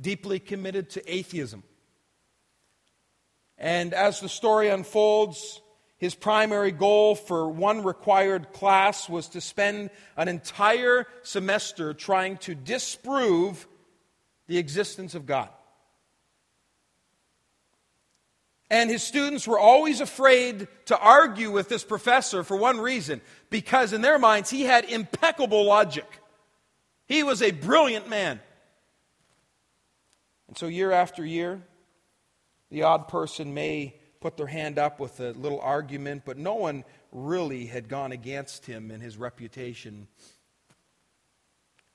deeply 0.00 0.38
committed 0.38 0.90
to 0.90 1.12
atheism. 1.12 1.62
And 3.58 3.92
as 3.92 4.20
the 4.20 4.28
story 4.28 4.68
unfolds, 4.68 5.60
his 6.00 6.14
primary 6.14 6.72
goal 6.72 7.14
for 7.14 7.50
one 7.50 7.84
required 7.84 8.54
class 8.54 9.06
was 9.06 9.28
to 9.28 9.40
spend 9.42 9.90
an 10.16 10.28
entire 10.28 11.06
semester 11.22 11.92
trying 11.92 12.38
to 12.38 12.54
disprove 12.54 13.68
the 14.46 14.56
existence 14.56 15.14
of 15.14 15.26
God. 15.26 15.50
And 18.70 18.88
his 18.88 19.02
students 19.02 19.46
were 19.46 19.58
always 19.58 20.00
afraid 20.00 20.68
to 20.86 20.98
argue 20.98 21.50
with 21.50 21.68
this 21.68 21.84
professor 21.84 22.44
for 22.44 22.56
one 22.56 22.80
reason 22.80 23.20
because, 23.50 23.92
in 23.92 24.00
their 24.00 24.18
minds, 24.18 24.48
he 24.48 24.62
had 24.62 24.86
impeccable 24.86 25.66
logic. 25.66 26.06
He 27.04 27.22
was 27.22 27.42
a 27.42 27.50
brilliant 27.50 28.08
man. 28.08 28.40
And 30.48 30.56
so, 30.56 30.66
year 30.66 30.92
after 30.92 31.26
year, 31.26 31.60
the 32.70 32.84
odd 32.84 33.08
person 33.08 33.52
may 33.52 33.99
put 34.20 34.36
their 34.36 34.46
hand 34.46 34.78
up 34.78 35.00
with 35.00 35.18
a 35.20 35.32
little 35.32 35.60
argument, 35.60 36.22
but 36.24 36.36
no 36.36 36.54
one 36.54 36.84
really 37.10 37.66
had 37.66 37.88
gone 37.88 38.12
against 38.12 38.66
him 38.66 38.90
and 38.90 39.02
his 39.02 39.16
reputation. 39.16 40.06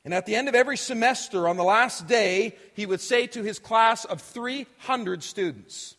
And 0.04 0.14
at 0.14 0.26
the 0.26 0.36
end 0.36 0.50
of 0.50 0.56
every 0.56 0.78
semester, 0.78 1.48
on 1.48 1.58
the 1.58 1.64
last 1.64 2.08
day, 2.08 2.56
he 2.74 2.86
would 2.86 3.02
say 3.02 3.28
to 3.28 3.44
his 3.44 3.60
class 3.60 4.06
of 4.06 4.22
300 4.22 5.24
students, 5.24 5.96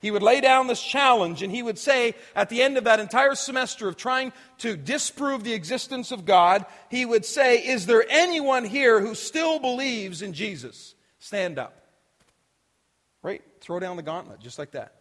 he 0.00 0.10
would 0.10 0.22
lay 0.22 0.42
down 0.42 0.66
this 0.66 0.82
challenge 0.82 1.42
and 1.42 1.50
he 1.50 1.62
would 1.62 1.78
say, 1.78 2.14
at 2.36 2.50
the 2.50 2.62
end 2.62 2.76
of 2.76 2.84
that 2.84 3.00
entire 3.00 3.34
semester 3.34 3.88
of 3.88 3.96
trying 3.96 4.34
to 4.58 4.76
disprove 4.76 5.44
the 5.44 5.54
existence 5.54 6.12
of 6.12 6.26
God, 6.26 6.66
he 6.90 7.06
would 7.06 7.24
say, 7.24 7.56
Is 7.56 7.86
there 7.86 8.04
anyone 8.10 8.64
here 8.64 9.00
who 9.00 9.14
still 9.14 9.58
believes 9.58 10.20
in 10.20 10.34
Jesus? 10.34 10.94
Stand 11.20 11.58
up. 11.58 11.86
Right? 13.22 13.42
Throw 13.62 13.80
down 13.80 13.96
the 13.96 14.02
gauntlet, 14.02 14.40
just 14.40 14.58
like 14.58 14.72
that. 14.72 14.93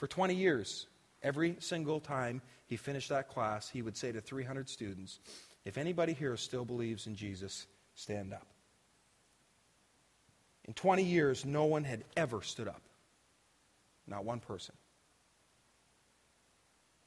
For 0.00 0.06
20 0.06 0.34
years, 0.34 0.86
every 1.22 1.56
single 1.58 2.00
time 2.00 2.40
he 2.64 2.78
finished 2.78 3.10
that 3.10 3.28
class, 3.28 3.68
he 3.68 3.82
would 3.82 3.98
say 3.98 4.10
to 4.10 4.22
300 4.22 4.66
students, 4.66 5.20
If 5.66 5.76
anybody 5.76 6.14
here 6.14 6.38
still 6.38 6.64
believes 6.64 7.06
in 7.06 7.14
Jesus, 7.14 7.66
stand 7.94 8.32
up. 8.32 8.46
In 10.64 10.72
20 10.72 11.02
years, 11.02 11.44
no 11.44 11.66
one 11.66 11.84
had 11.84 12.04
ever 12.16 12.40
stood 12.40 12.66
up. 12.66 12.80
Not 14.06 14.24
one 14.24 14.40
person. 14.40 14.74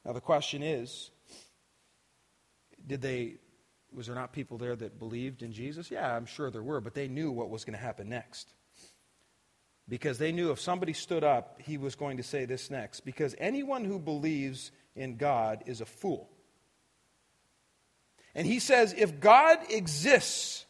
Now, 0.05 0.13
the 0.13 0.21
question 0.21 0.61
is 0.61 1.09
did 2.85 3.01
they, 3.01 3.37
was 3.91 4.05
there 4.05 4.15
not 4.15 4.33
people 4.33 4.59
there 4.59 4.75
that 4.75 4.99
believed 4.99 5.41
in 5.41 5.51
Jesus? 5.51 5.89
Yeah, 5.89 6.15
I'm 6.15 6.27
sure 6.27 6.51
there 6.51 6.61
were, 6.61 6.79
but 6.79 6.93
they 6.93 7.07
knew 7.07 7.31
what 7.31 7.49
was 7.49 7.65
going 7.65 7.75
to 7.75 7.83
happen 7.83 8.07
next 8.07 8.53
because 9.87 10.17
they 10.17 10.31
knew 10.31 10.51
if 10.51 10.61
somebody 10.61 10.93
stood 10.93 11.23
up, 11.23 11.59
he 11.61 11.77
was 11.77 11.95
going 11.95 12.17
to 12.17 12.23
say 12.23 12.45
this 12.45 12.69
next. 12.71 13.01
Because 13.01 13.35
anyone 13.37 13.83
who 13.83 13.99
believes 13.99 14.71
in 14.95 15.17
God 15.17 15.63
is 15.65 15.81
a 15.81 15.85
fool. 15.85 16.29
And 18.35 18.47
he 18.47 18.59
says, 18.59 18.95
if 18.97 19.19
God 19.19 19.59
exists, 19.69 20.65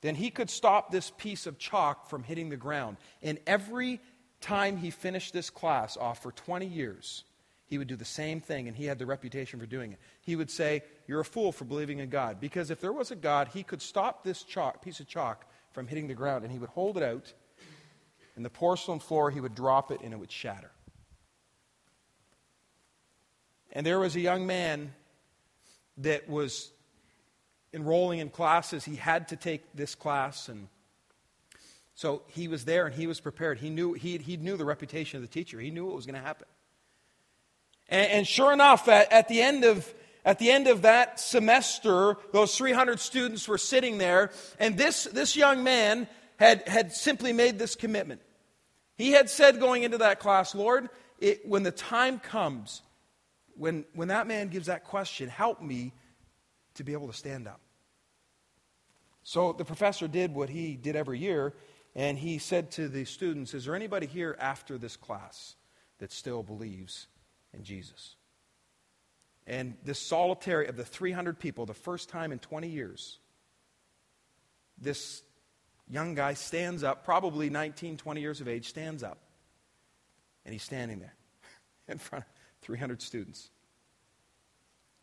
then 0.00 0.14
he 0.14 0.30
could 0.30 0.50
stop 0.50 0.90
this 0.90 1.10
piece 1.16 1.46
of 1.46 1.58
chalk 1.58 2.08
from 2.08 2.22
hitting 2.22 2.50
the 2.50 2.56
ground. 2.56 2.98
And 3.22 3.38
every 3.46 4.00
time 4.40 4.76
he 4.76 4.90
finished 4.90 5.32
this 5.32 5.50
class 5.50 5.96
off 5.96 6.22
for 6.22 6.30
20 6.30 6.66
years, 6.66 7.24
he 7.66 7.78
would 7.78 7.88
do 7.88 7.96
the 7.96 8.04
same 8.04 8.40
thing, 8.40 8.66
and 8.66 8.76
he 8.76 8.86
had 8.86 8.98
the 8.98 9.06
reputation 9.06 9.60
for 9.60 9.66
doing 9.66 9.92
it. 9.92 9.98
He 10.22 10.36
would 10.36 10.50
say, 10.50 10.82
You're 11.06 11.20
a 11.20 11.24
fool 11.24 11.52
for 11.52 11.64
believing 11.64 11.98
in 11.98 12.08
God. 12.08 12.40
Because 12.40 12.70
if 12.70 12.80
there 12.80 12.92
was 12.92 13.10
a 13.10 13.16
God, 13.16 13.48
he 13.48 13.62
could 13.62 13.82
stop 13.82 14.24
this 14.24 14.42
chalk, 14.42 14.82
piece 14.82 15.00
of 15.00 15.06
chalk 15.06 15.44
from 15.72 15.86
hitting 15.86 16.08
the 16.08 16.14
ground, 16.14 16.44
and 16.44 16.52
he 16.52 16.58
would 16.58 16.70
hold 16.70 16.96
it 16.96 17.02
out, 17.02 17.34
and 18.38 18.44
the 18.44 18.50
porcelain 18.50 19.00
floor, 19.00 19.32
he 19.32 19.40
would 19.40 19.56
drop 19.56 19.90
it, 19.90 20.00
and 20.00 20.12
it 20.12 20.16
would 20.16 20.30
shatter. 20.30 20.70
And 23.72 23.84
there 23.84 23.98
was 23.98 24.14
a 24.14 24.20
young 24.20 24.46
man 24.46 24.94
that 25.96 26.28
was 26.28 26.70
enrolling 27.74 28.20
in 28.20 28.30
classes. 28.30 28.84
He 28.84 28.94
had 28.94 29.26
to 29.28 29.36
take 29.36 29.64
this 29.74 29.96
class, 29.96 30.48
and 30.48 30.68
so 31.96 32.22
he 32.28 32.46
was 32.46 32.64
there 32.64 32.86
and 32.86 32.94
he 32.94 33.08
was 33.08 33.18
prepared. 33.18 33.58
He 33.58 33.70
knew, 33.70 33.94
he, 33.94 34.18
he 34.18 34.36
knew 34.36 34.56
the 34.56 34.64
reputation 34.64 35.16
of 35.16 35.22
the 35.22 35.34
teacher, 35.34 35.58
he 35.58 35.72
knew 35.72 35.86
what 35.86 35.96
was 35.96 36.06
going 36.06 36.14
to 36.14 36.24
happen. 36.24 36.46
And, 37.88 38.08
and 38.08 38.26
sure 38.26 38.52
enough, 38.52 38.86
at, 38.86 39.12
at, 39.12 39.26
the 39.26 39.42
end 39.42 39.64
of, 39.64 39.92
at 40.24 40.38
the 40.38 40.52
end 40.52 40.68
of 40.68 40.82
that 40.82 41.18
semester, 41.18 42.16
those 42.32 42.56
300 42.56 43.00
students 43.00 43.48
were 43.48 43.58
sitting 43.58 43.98
there, 43.98 44.30
and 44.60 44.78
this, 44.78 45.04
this 45.06 45.34
young 45.34 45.64
man 45.64 46.06
had, 46.38 46.68
had 46.68 46.92
simply 46.92 47.32
made 47.32 47.58
this 47.58 47.74
commitment. 47.74 48.20
He 48.98 49.12
had 49.12 49.30
said 49.30 49.60
going 49.60 49.84
into 49.84 49.98
that 49.98 50.20
class, 50.20 50.54
Lord, 50.54 50.90
it, 51.18 51.48
when 51.48 51.62
the 51.62 51.70
time 51.70 52.18
comes, 52.18 52.82
when, 53.56 53.86
when 53.94 54.08
that 54.08 54.26
man 54.26 54.48
gives 54.48 54.66
that 54.66 54.84
question, 54.84 55.30
help 55.30 55.62
me 55.62 55.94
to 56.74 56.84
be 56.84 56.92
able 56.92 57.06
to 57.06 57.14
stand 57.14 57.48
up. 57.48 57.60
So 59.22 59.54
the 59.54 59.64
professor 59.64 60.06
did 60.06 60.34
what 60.34 60.50
he 60.50 60.76
did 60.76 60.96
every 60.96 61.18
year, 61.18 61.54
and 61.94 62.18
he 62.18 62.38
said 62.38 62.70
to 62.72 62.88
the 62.88 63.06
students, 63.06 63.54
Is 63.54 63.64
there 63.64 63.74
anybody 63.74 64.06
here 64.06 64.36
after 64.38 64.76
this 64.76 64.96
class 64.96 65.54
that 65.98 66.12
still 66.12 66.42
believes 66.42 67.06
in 67.52 67.64
Jesus. 67.64 68.16
And 69.46 69.76
this 69.84 69.98
solitary, 69.98 70.66
of 70.66 70.76
the 70.76 70.84
300 70.84 71.38
people, 71.38 71.66
the 71.66 71.74
first 71.74 72.08
time 72.08 72.32
in 72.32 72.38
20 72.38 72.68
years, 72.68 73.18
this 74.78 75.22
young 75.90 76.14
guy 76.14 76.34
stands 76.34 76.82
up, 76.82 77.04
probably 77.04 77.50
19, 77.50 77.96
20 77.96 78.20
years 78.20 78.40
of 78.40 78.48
age, 78.48 78.68
stands 78.68 79.02
up. 79.02 79.18
And 80.44 80.52
he's 80.52 80.62
standing 80.62 81.00
there 81.00 81.14
in 81.88 81.98
front 81.98 82.24
of 82.24 82.30
300 82.62 83.02
students. 83.02 83.50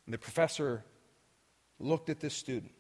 And 0.06 0.14
the 0.14 0.18
professor 0.18 0.84
looked 1.80 2.10
at 2.10 2.20
this 2.20 2.34
student. 2.34 2.72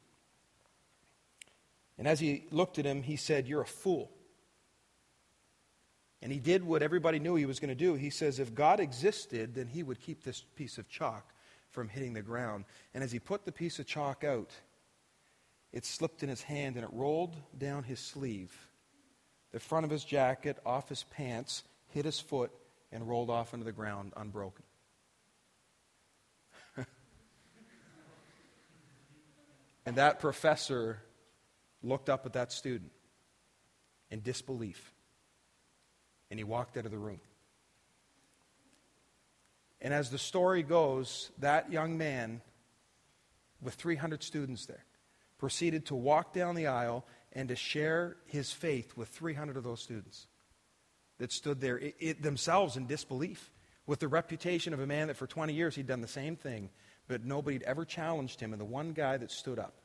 And 1.97 2.07
as 2.07 2.19
he 2.19 2.45
looked 2.51 2.77
at 2.77 2.85
him, 2.85 3.01
he 3.03 3.15
said, 3.15 3.47
You're 3.47 3.61
a 3.61 3.67
fool. 3.67 4.11
And 6.21 6.33
he 6.33 6.39
did 6.39 6.63
what 6.63 6.81
everybody 6.81 7.19
knew 7.19 7.35
he 7.35 7.45
was 7.45 7.59
going 7.59 7.69
to 7.69 7.75
do. 7.75 7.93
He 7.93 8.09
says, 8.09 8.39
if 8.39 8.55
God 8.55 8.79
existed, 8.79 9.53
then 9.53 9.67
he 9.67 9.83
would 9.83 9.99
keep 9.99 10.23
this 10.23 10.43
piece 10.55 10.79
of 10.79 10.89
chalk 10.89 11.31
from 11.69 11.87
hitting 11.87 12.13
the 12.13 12.23
ground. 12.23 12.65
And 12.95 13.03
as 13.03 13.11
he 13.11 13.19
put 13.19 13.45
the 13.45 13.51
piece 13.51 13.77
of 13.77 13.85
chalk 13.85 14.23
out, 14.23 14.49
it 15.75 15.85
slipped 15.85 16.23
in 16.23 16.29
his 16.29 16.41
hand 16.41 16.77
and 16.77 16.85
it 16.85 16.89
rolled 16.93 17.35
down 17.57 17.83
his 17.83 17.99
sleeve, 17.99 18.51
the 19.51 19.59
front 19.59 19.83
of 19.83 19.91
his 19.91 20.05
jacket, 20.05 20.57
off 20.65 20.87
his 20.87 21.03
pants, 21.03 21.63
hit 21.89 22.05
his 22.05 22.17
foot, 22.17 22.49
and 22.93 23.07
rolled 23.07 23.29
off 23.29 23.53
into 23.53 23.65
the 23.65 23.73
ground 23.73 24.13
unbroken. 24.15 24.63
and 29.85 29.97
that 29.97 30.21
professor 30.21 31.01
looked 31.83 32.07
up 32.09 32.25
at 32.25 32.31
that 32.33 32.53
student 32.53 32.91
in 34.09 34.21
disbelief 34.21 34.93
and 36.31 36.39
he 36.39 36.45
walked 36.45 36.77
out 36.77 36.85
of 36.85 36.91
the 36.91 36.97
room. 36.97 37.19
And 39.81 39.93
as 39.93 40.09
the 40.09 40.17
story 40.17 40.63
goes, 40.63 41.31
that 41.39 41.69
young 41.69 41.97
man, 41.97 42.39
with 43.61 43.73
300 43.73 44.23
students 44.23 44.65
there, 44.67 44.85
proceeded 45.37 45.85
to 45.87 45.95
walk 45.95 46.33
down 46.33 46.55
the 46.55 46.67
aisle 46.67 47.05
and 47.33 47.49
to 47.49 47.55
share 47.55 48.17
his 48.25 48.51
faith 48.51 48.95
with 48.95 49.09
300 49.09 49.57
of 49.57 49.63
those 49.63 49.81
students 49.81 50.27
that 51.17 51.31
stood 51.31 51.61
there 51.61 51.77
it, 51.77 51.95
it, 51.99 52.21
themselves 52.21 52.77
in 52.77 52.87
disbelief 52.87 53.51
with 53.87 53.99
the 53.99 54.07
reputation 54.07 54.73
of 54.73 54.79
a 54.79 54.87
man 54.87 55.07
that 55.07 55.17
for 55.17 55.27
20 55.27 55.53
years 55.53 55.75
he'd 55.75 55.87
done 55.87 56.01
the 56.01 56.07
same 56.07 56.35
thing, 56.35 56.69
but 57.07 57.23
nobody 57.23 57.55
had 57.55 57.63
ever 57.63 57.85
challenged 57.85 58.39
him, 58.39 58.51
and 58.51 58.59
the 58.59 58.65
one 58.65 58.93
guy 58.93 59.17
that 59.17 59.31
stood 59.31 59.59
up. 59.59 59.75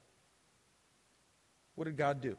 What 1.74 1.84
did 1.84 1.96
God 1.96 2.20
do? 2.20 2.36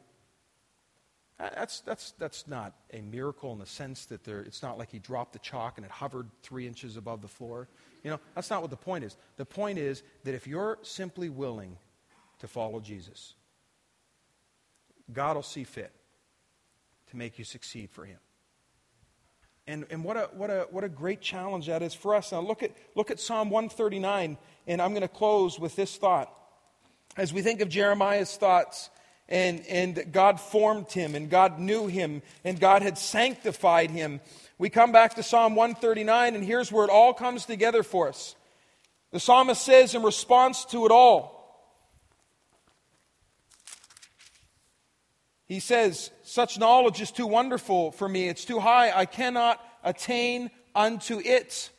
Uh, 1.39 1.49
that's, 1.55 1.81
that's, 1.81 2.11
that's 2.19 2.47
not 2.47 2.73
a 2.93 3.01
miracle 3.01 3.51
in 3.51 3.59
the 3.59 3.65
sense 3.65 4.05
that 4.05 4.23
there, 4.23 4.41
it's 4.41 4.61
not 4.61 4.77
like 4.77 4.91
he 4.91 4.99
dropped 4.99 5.33
the 5.33 5.39
chalk 5.39 5.77
and 5.77 5.85
it 5.85 5.91
hovered 5.91 6.29
three 6.43 6.67
inches 6.67 6.97
above 6.97 7.21
the 7.21 7.27
floor. 7.27 7.67
You 8.03 8.11
know, 8.11 8.19
that's 8.35 8.49
not 8.49 8.61
what 8.61 8.69
the 8.69 8.77
point 8.77 9.03
is. 9.03 9.17
The 9.37 9.45
point 9.45 9.79
is 9.79 10.03
that 10.23 10.35
if 10.35 10.45
you're 10.45 10.77
simply 10.83 11.29
willing 11.29 11.77
to 12.41 12.47
follow 12.47 12.79
Jesus, 12.79 13.33
God 15.11 15.35
will 15.35 15.43
see 15.43 15.63
fit 15.63 15.91
to 17.09 17.17
make 17.17 17.39
you 17.39 17.45
succeed 17.45 17.89
for 17.89 18.05
him. 18.05 18.17
And, 19.67 19.85
and 19.89 20.03
what, 20.03 20.17
a, 20.17 20.29
what, 20.33 20.49
a, 20.49 20.67
what 20.69 20.83
a 20.83 20.89
great 20.89 21.21
challenge 21.21 21.67
that 21.67 21.81
is 21.81 21.93
for 21.93 22.15
us. 22.15 22.31
Now, 22.31 22.41
look 22.41 22.63
at, 22.63 22.71
look 22.95 23.11
at 23.11 23.19
Psalm 23.19 23.49
139, 23.49 24.37
and 24.67 24.81
I'm 24.81 24.91
going 24.91 25.01
to 25.01 25.07
close 25.07 25.59
with 25.59 25.75
this 25.75 25.95
thought. 25.95 26.33
As 27.15 27.31
we 27.31 27.41
think 27.41 27.61
of 27.61 27.69
Jeremiah's 27.69 28.35
thoughts, 28.35 28.89
and, 29.31 29.65
and 29.67 30.11
God 30.11 30.41
formed 30.41 30.91
him 30.91 31.15
and 31.15 31.29
God 31.29 31.57
knew 31.57 31.87
him 31.87 32.21
and 32.43 32.59
God 32.59 32.81
had 32.81 32.97
sanctified 32.97 33.89
him. 33.89 34.19
We 34.57 34.69
come 34.69 34.91
back 34.91 35.15
to 35.15 35.23
Psalm 35.23 35.55
139, 35.55 36.35
and 36.35 36.43
here's 36.43 36.71
where 36.71 36.83
it 36.83 36.91
all 36.91 37.13
comes 37.13 37.45
together 37.45 37.81
for 37.81 38.09
us. 38.09 38.35
The 39.11 39.19
psalmist 39.19 39.63
says 39.63 39.95
in 39.95 40.03
response 40.03 40.65
to 40.65 40.85
it 40.85 40.91
all, 40.91 41.40
He 45.51 45.59
says, 45.59 46.11
Such 46.23 46.57
knowledge 46.57 47.01
is 47.01 47.11
too 47.11 47.27
wonderful 47.27 47.91
for 47.91 48.07
me. 48.07 48.29
It's 48.29 48.45
too 48.45 48.61
high. 48.61 48.97
I 48.97 49.05
cannot 49.05 49.61
attain 49.83 50.49
unto 50.73 51.19
it. 51.19 51.71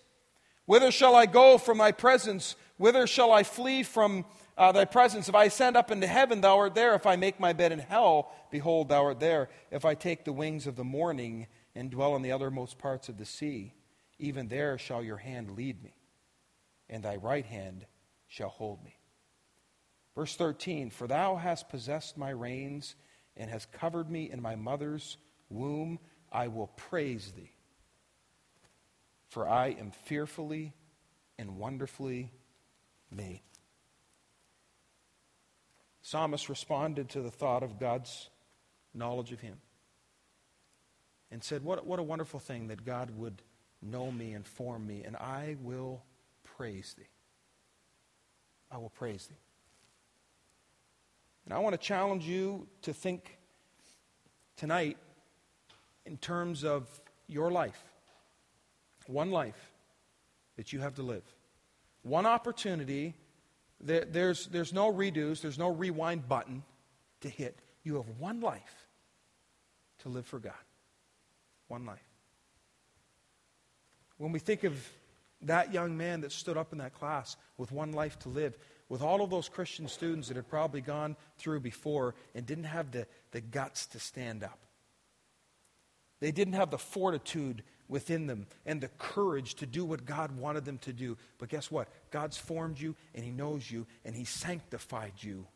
Whither 0.67 0.91
shall 0.91 1.15
I 1.15 1.25
go 1.25 1.57
from 1.57 1.79
thy 1.79 1.93
presence? 1.93 2.55
Whither 2.77 3.07
shall 3.07 3.33
I 3.33 3.45
flee 3.45 3.83
from 3.83 4.27
uh, 4.59 4.73
thy 4.73 4.85
presence. 4.85 5.31
If 5.31 5.35
I 5.35 5.45
ascend 5.45 5.79
up 5.79 5.91
into 5.91 6.07
heaven, 6.07 6.43
thou 6.43 6.59
art 6.59 6.75
there. 6.75 6.95
If 6.95 7.07
I 7.07 7.17
make 7.17 7.41
my 7.41 7.55
bed 7.55 7.73
in 7.73 7.79
hell, 7.79 8.31
behold, 8.51 8.91
thou 8.91 9.05
art 9.07 9.21
there. 9.21 9.49
If 9.71 9.87
I 9.87 9.95
take 9.95 10.27
the 10.27 10.35
wings 10.35 10.67
of 10.67 10.77
the 10.77 10.85
morning 10.85 11.47
and 11.75 11.91
dwell 11.91 12.15
in 12.15 12.21
the 12.21 12.33
uttermost 12.33 12.77
parts 12.77 13.09
of 13.09 13.17
the 13.17 13.25
sea, 13.25 13.73
even 14.19 14.49
there 14.49 14.77
shall 14.77 15.03
your 15.03 15.17
hand 15.17 15.57
lead 15.57 15.83
me, 15.83 15.95
and 16.91 17.03
thy 17.03 17.17
right 17.17 17.47
hand 17.47 17.87
shall 18.29 18.51
hold 18.51 18.85
me. 18.85 18.99
Verse 20.15 20.37
13 20.37 20.91
For 20.91 21.07
thou 21.07 21.37
hast 21.37 21.71
possessed 21.71 22.19
my 22.19 22.29
reins 22.29 22.97
and 23.37 23.51
has 23.51 23.67
covered 23.67 24.11
me 24.11 24.31
in 24.31 24.41
my 24.41 24.57
mother's 24.57 25.17
womb. 25.49 25.99
I 26.31 26.49
will 26.49 26.69
praise 26.69 27.33
thee. 27.33 27.53
For 29.29 29.49
I 29.49 29.69
am 29.69 29.91
fearfully 29.91 30.73
and 31.39 31.57
wonderfully 31.57 32.31
made. 33.11 33.43
Psalmist 36.03 36.49
responded 36.49 37.09
to 37.11 37.23
the 37.23 37.31
thought 37.31 37.63
of 37.63 37.79
God's 37.79 38.29
knowledge 38.93 39.33
of 39.33 39.41
him 39.41 39.57
and 41.31 41.43
said, 41.43 41.65
What, 41.65 41.87
what 41.87 41.99
a 41.99 42.03
wonderful 42.03 42.41
thing 42.41 42.69
that 42.69 42.85
God 42.85 43.11
would 43.17 43.43
know 43.81 44.11
me 44.11 44.33
and 44.33 44.47
form 44.47 44.87
me, 44.87 45.03
and 45.05 45.17
I 45.17 45.57
will 45.61 46.03
praise 46.45 46.95
thee. 46.99 47.09
I 48.71 48.79
will 48.79 48.91
praise 48.91 49.27
thee. 49.27 49.37
And 51.45 51.55
I 51.55 51.59
want 51.59 51.75
to 51.75 51.79
challenge 51.79 52.25
you 52.25 52.67
to 52.83 52.93
think 52.93 53.39
tonight 54.57 54.97
in 56.07 56.17
terms 56.17 56.65
of 56.65 56.89
your 57.27 57.51
life. 57.51 57.83
One 59.07 59.31
life 59.31 59.73
that 60.57 60.73
you 60.73 60.81
have 60.81 60.95
to 60.97 61.03
live. 61.03 61.25
One 62.03 62.27
opportunity 62.27 63.15
there, 63.83 64.05
there's, 64.05 64.47
there's 64.47 64.73
no 64.73 64.93
redos, 64.93 65.41
there's 65.41 65.59
no 65.59 65.69
rewind 65.69 66.29
button 66.29 66.63
to 67.23 67.29
hit. 67.29 67.59
You 67.83 67.97
have 67.97 68.09
one 68.19 68.41
life 68.41 68.87
to 70.01 70.09
live 70.09 70.27
for 70.27 70.39
God. 70.39 70.53
One 71.69 71.85
life. 71.85 72.05
When 74.19 74.31
we 74.31 74.39
think 74.39 74.63
of 74.63 74.89
that 75.43 75.73
young 75.73 75.97
man 75.97 76.21
that 76.21 76.31
stood 76.31 76.57
up 76.57 76.73
in 76.73 76.79
that 76.79 76.95
class 76.95 77.37
with 77.59 77.73
one 77.73 77.93
life 77.93 78.19
to 78.21 78.29
live, 78.29 78.57
with 78.93 79.01
all 79.01 79.23
of 79.23 79.31
those 79.31 79.49
Christian 79.49 79.89
students 79.89 80.29
that 80.29 80.37
had 80.37 80.47
probably 80.47 80.83
gone 80.83 81.17
through 81.39 81.61
before 81.61 82.15
and 82.35 82.45
didn't 82.45 82.65
have 82.65 82.91
the, 82.91 83.07
the 83.31 83.41
guts 83.41 83.87
to 83.87 83.99
stand 83.99 84.45
up. 84.45 84.59
They 86.21 86.31
didn't 86.31 86.53
have 86.53 86.71
the 86.71 86.77
fortitude 86.77 87.63
within 87.89 88.27
them 88.27 88.47
and 88.67 88.83
the 88.83 88.91
courage 88.99 89.55
to 89.55 89.67
do 89.67 89.87
what 89.87 90.05
God 90.05 90.37
wanted 90.37 90.67
them 90.67 90.77
to 90.81 90.93
do. 90.93 91.17
But 91.39 91.49
guess 91.49 91.71
what? 91.71 91.89
God's 92.11 92.37
formed 92.37 92.79
you 92.79 92.95
and 93.15 93.25
He 93.25 93.31
knows 93.31 93.71
you 93.71 93.87
and 94.05 94.15
He 94.15 94.25
sanctified 94.25 95.15
you 95.21 95.47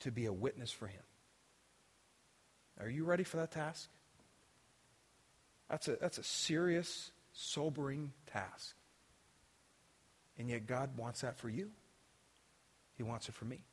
to 0.00 0.10
be 0.10 0.26
a 0.26 0.32
witness 0.32 0.72
for 0.72 0.88
Him. 0.88 1.04
Are 2.80 2.90
you 2.90 3.04
ready 3.04 3.22
for 3.22 3.36
that 3.36 3.52
task? 3.52 3.88
That's 5.70 5.86
a, 5.86 5.94
that's 6.00 6.18
a 6.18 6.24
serious 6.24 7.12
sobering 7.32 8.10
task. 8.26 8.74
And 10.38 10.48
yet, 10.48 10.66
God 10.66 10.96
wants 10.96 11.20
that 11.20 11.36
for 11.36 11.48
you. 11.48 11.70
He 12.96 13.02
wants 13.02 13.28
it 13.28 13.34
for 13.34 13.44
me. 13.44 13.64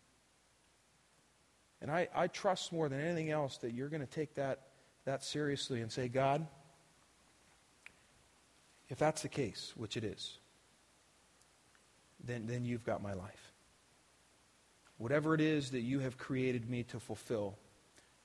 And 1.82 1.90
I, 1.90 2.10
I 2.14 2.28
trust 2.28 2.74
more 2.74 2.90
than 2.90 3.00
anything 3.00 3.32
else 3.32 3.58
that 3.58 3.74
you're 3.74 3.90
going 3.90 4.02
to 4.02 4.08
take 4.08 4.36
that, 4.36 4.68
that 5.06 5.24
seriously 5.24 5.82
and 5.82 5.92
say, 5.92 6.10
God, 6.10 6.46
if 8.90 8.98
that's 8.98 9.22
the 9.22 9.30
case, 9.30 9.74
which 9.78 9.96
it 9.96 10.04
is, 10.04 10.40
then, 12.24 12.48
then 12.48 12.66
you've 12.66 12.86
got 12.86 13.02
my 13.02 13.14
life. 13.14 13.54
Whatever 14.98 15.34
it 15.34 15.42
is 15.42 15.72
that 15.72 15.82
you 15.82 16.00
have 16.00 16.18
created 16.18 16.70
me 16.70 16.84
to 16.84 17.00
fulfill, 17.00 17.58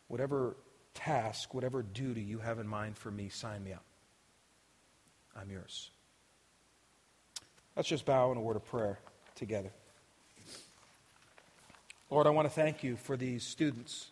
whatever 0.09 0.57
task, 0.94 1.55
whatever 1.55 1.83
duty 1.83 2.23
you 2.23 2.38
have 2.38 2.59
in 2.59 2.66
mind 2.66 2.97
for 2.97 3.11
me, 3.11 3.29
sign 3.29 3.62
me 3.62 3.73
up. 3.73 3.85
I'm 5.37 5.51
yours. 5.51 5.90
Let's 7.76 7.88
just 7.88 8.04
bow 8.04 8.30
in 8.30 8.38
a 8.38 8.40
word 8.40 8.56
of 8.56 8.64
prayer 8.64 9.00
together. 9.34 9.72
Lord, 12.08 12.26
I 12.28 12.30
want 12.30 12.46
to 12.46 12.54
thank 12.54 12.84
you 12.84 12.96
for 12.96 13.16
these 13.16 13.42
students. 13.42 14.10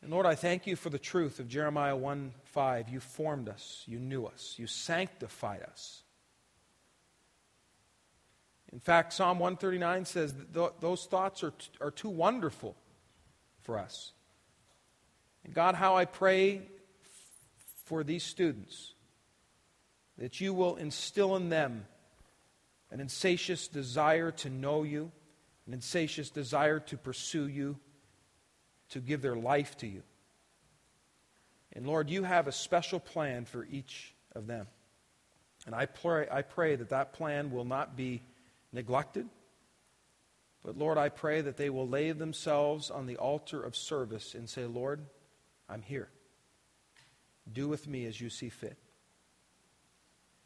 And 0.00 0.10
Lord, 0.10 0.24
I 0.24 0.34
thank 0.34 0.66
you 0.66 0.74
for 0.74 0.88
the 0.88 0.98
truth 0.98 1.38
of 1.38 1.48
Jeremiah 1.48 1.96
1 1.96 2.32
5. 2.44 2.88
You 2.88 3.00
formed 3.00 3.48
us, 3.48 3.82
you 3.86 3.98
knew 3.98 4.24
us, 4.24 4.54
you 4.56 4.66
sanctified 4.66 5.62
us. 5.62 6.02
In 8.72 8.80
fact, 8.80 9.12
Psalm 9.12 9.38
139 9.38 10.04
says 10.06 10.34
those 10.80 11.04
thoughts 11.04 11.44
are, 11.44 11.50
t- 11.50 11.68
are 11.80 11.90
too 11.90 12.08
wonderful 12.08 12.74
for 13.62 13.78
us. 13.78 14.12
And 15.44 15.54
God, 15.54 15.74
how 15.74 15.96
I 15.96 16.04
pray 16.04 16.56
f- 16.56 16.62
for 17.84 18.02
these 18.02 18.22
students 18.22 18.94
that 20.18 20.40
you 20.40 20.54
will 20.54 20.76
instill 20.76 21.36
in 21.36 21.48
them 21.48 21.86
an 22.90 23.00
insatiate 23.00 23.68
desire 23.72 24.30
to 24.30 24.48
know 24.48 24.82
you, 24.82 25.10
an 25.66 25.74
insatiate 25.74 26.32
desire 26.32 26.80
to 26.80 26.96
pursue 26.96 27.48
you, 27.48 27.76
to 28.90 29.00
give 29.00 29.22
their 29.22 29.36
life 29.36 29.76
to 29.78 29.86
you. 29.86 30.02
And 31.72 31.86
Lord, 31.86 32.08
you 32.08 32.22
have 32.22 32.46
a 32.46 32.52
special 32.52 33.00
plan 33.00 33.44
for 33.44 33.66
each 33.70 34.14
of 34.34 34.46
them. 34.46 34.66
And 35.66 35.74
I 35.74 35.86
pray, 35.86 36.28
I 36.30 36.42
pray 36.42 36.76
that 36.76 36.90
that 36.90 37.12
plan 37.12 37.50
will 37.50 37.64
not 37.64 37.96
be 37.96 38.22
neglected. 38.72 39.28
But 40.64 40.78
Lord, 40.78 40.96
I 40.96 41.08
pray 41.08 41.40
that 41.40 41.56
they 41.56 41.70
will 41.70 41.88
lay 41.88 42.12
themselves 42.12 42.90
on 42.90 43.06
the 43.06 43.16
altar 43.16 43.62
of 43.62 43.76
service 43.76 44.34
and 44.34 44.48
say, 44.48 44.64
Lord, 44.64 45.00
I'm 45.68 45.82
here. 45.82 46.08
Do 47.52 47.68
with 47.68 47.86
me 47.86 48.06
as 48.06 48.20
you 48.20 48.30
see 48.30 48.48
fit. 48.48 48.78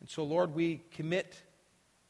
And 0.00 0.08
so, 0.08 0.24
Lord, 0.24 0.54
we 0.54 0.82
commit 0.92 1.42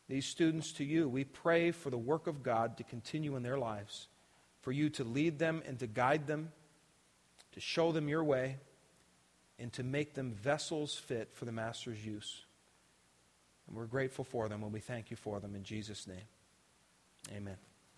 these 0.09 0.27
students 0.27 0.73
to 0.73 0.85
you. 0.85 1.09
We 1.09 1.25
pray 1.25 1.71
for 1.71 1.91
the 1.91 1.99
work 1.99 2.27
of 2.27 2.43
God 2.43 2.77
to 2.79 2.85
continue 2.85 3.37
in 3.37 3.43
their 3.43 3.59
lives, 3.59 4.09
for 4.61 4.73
you 4.73 4.91
to 4.91 5.05
lead 5.05 5.39
them 5.39 5.63
and 5.67 5.79
to 5.79 5.87
guide 5.87 6.27
them, 6.27 6.53
to 7.53 7.61
show 7.61 7.93
them 7.93 8.09
your 8.09 8.25
way, 8.25 8.59
and 9.59 9.73
to 9.75 9.83
make 9.83 10.15
them 10.15 10.33
vessels 10.33 10.95
fit 10.95 11.33
for 11.33 11.45
the 11.45 11.53
Master's 11.53 12.05
use. 12.05 12.45
And 13.69 13.77
we're 13.77 13.87
grateful 13.87 14.25
for 14.25 14.49
them 14.49 14.65
and 14.65 14.73
we 14.73 14.81
thank 14.81 15.11
you 15.11 15.17
for 15.17 15.39
them 15.39 15.55
in 15.55 15.63
Jesus' 15.63 16.07
name. 16.07 16.27
Amen. 17.33 17.70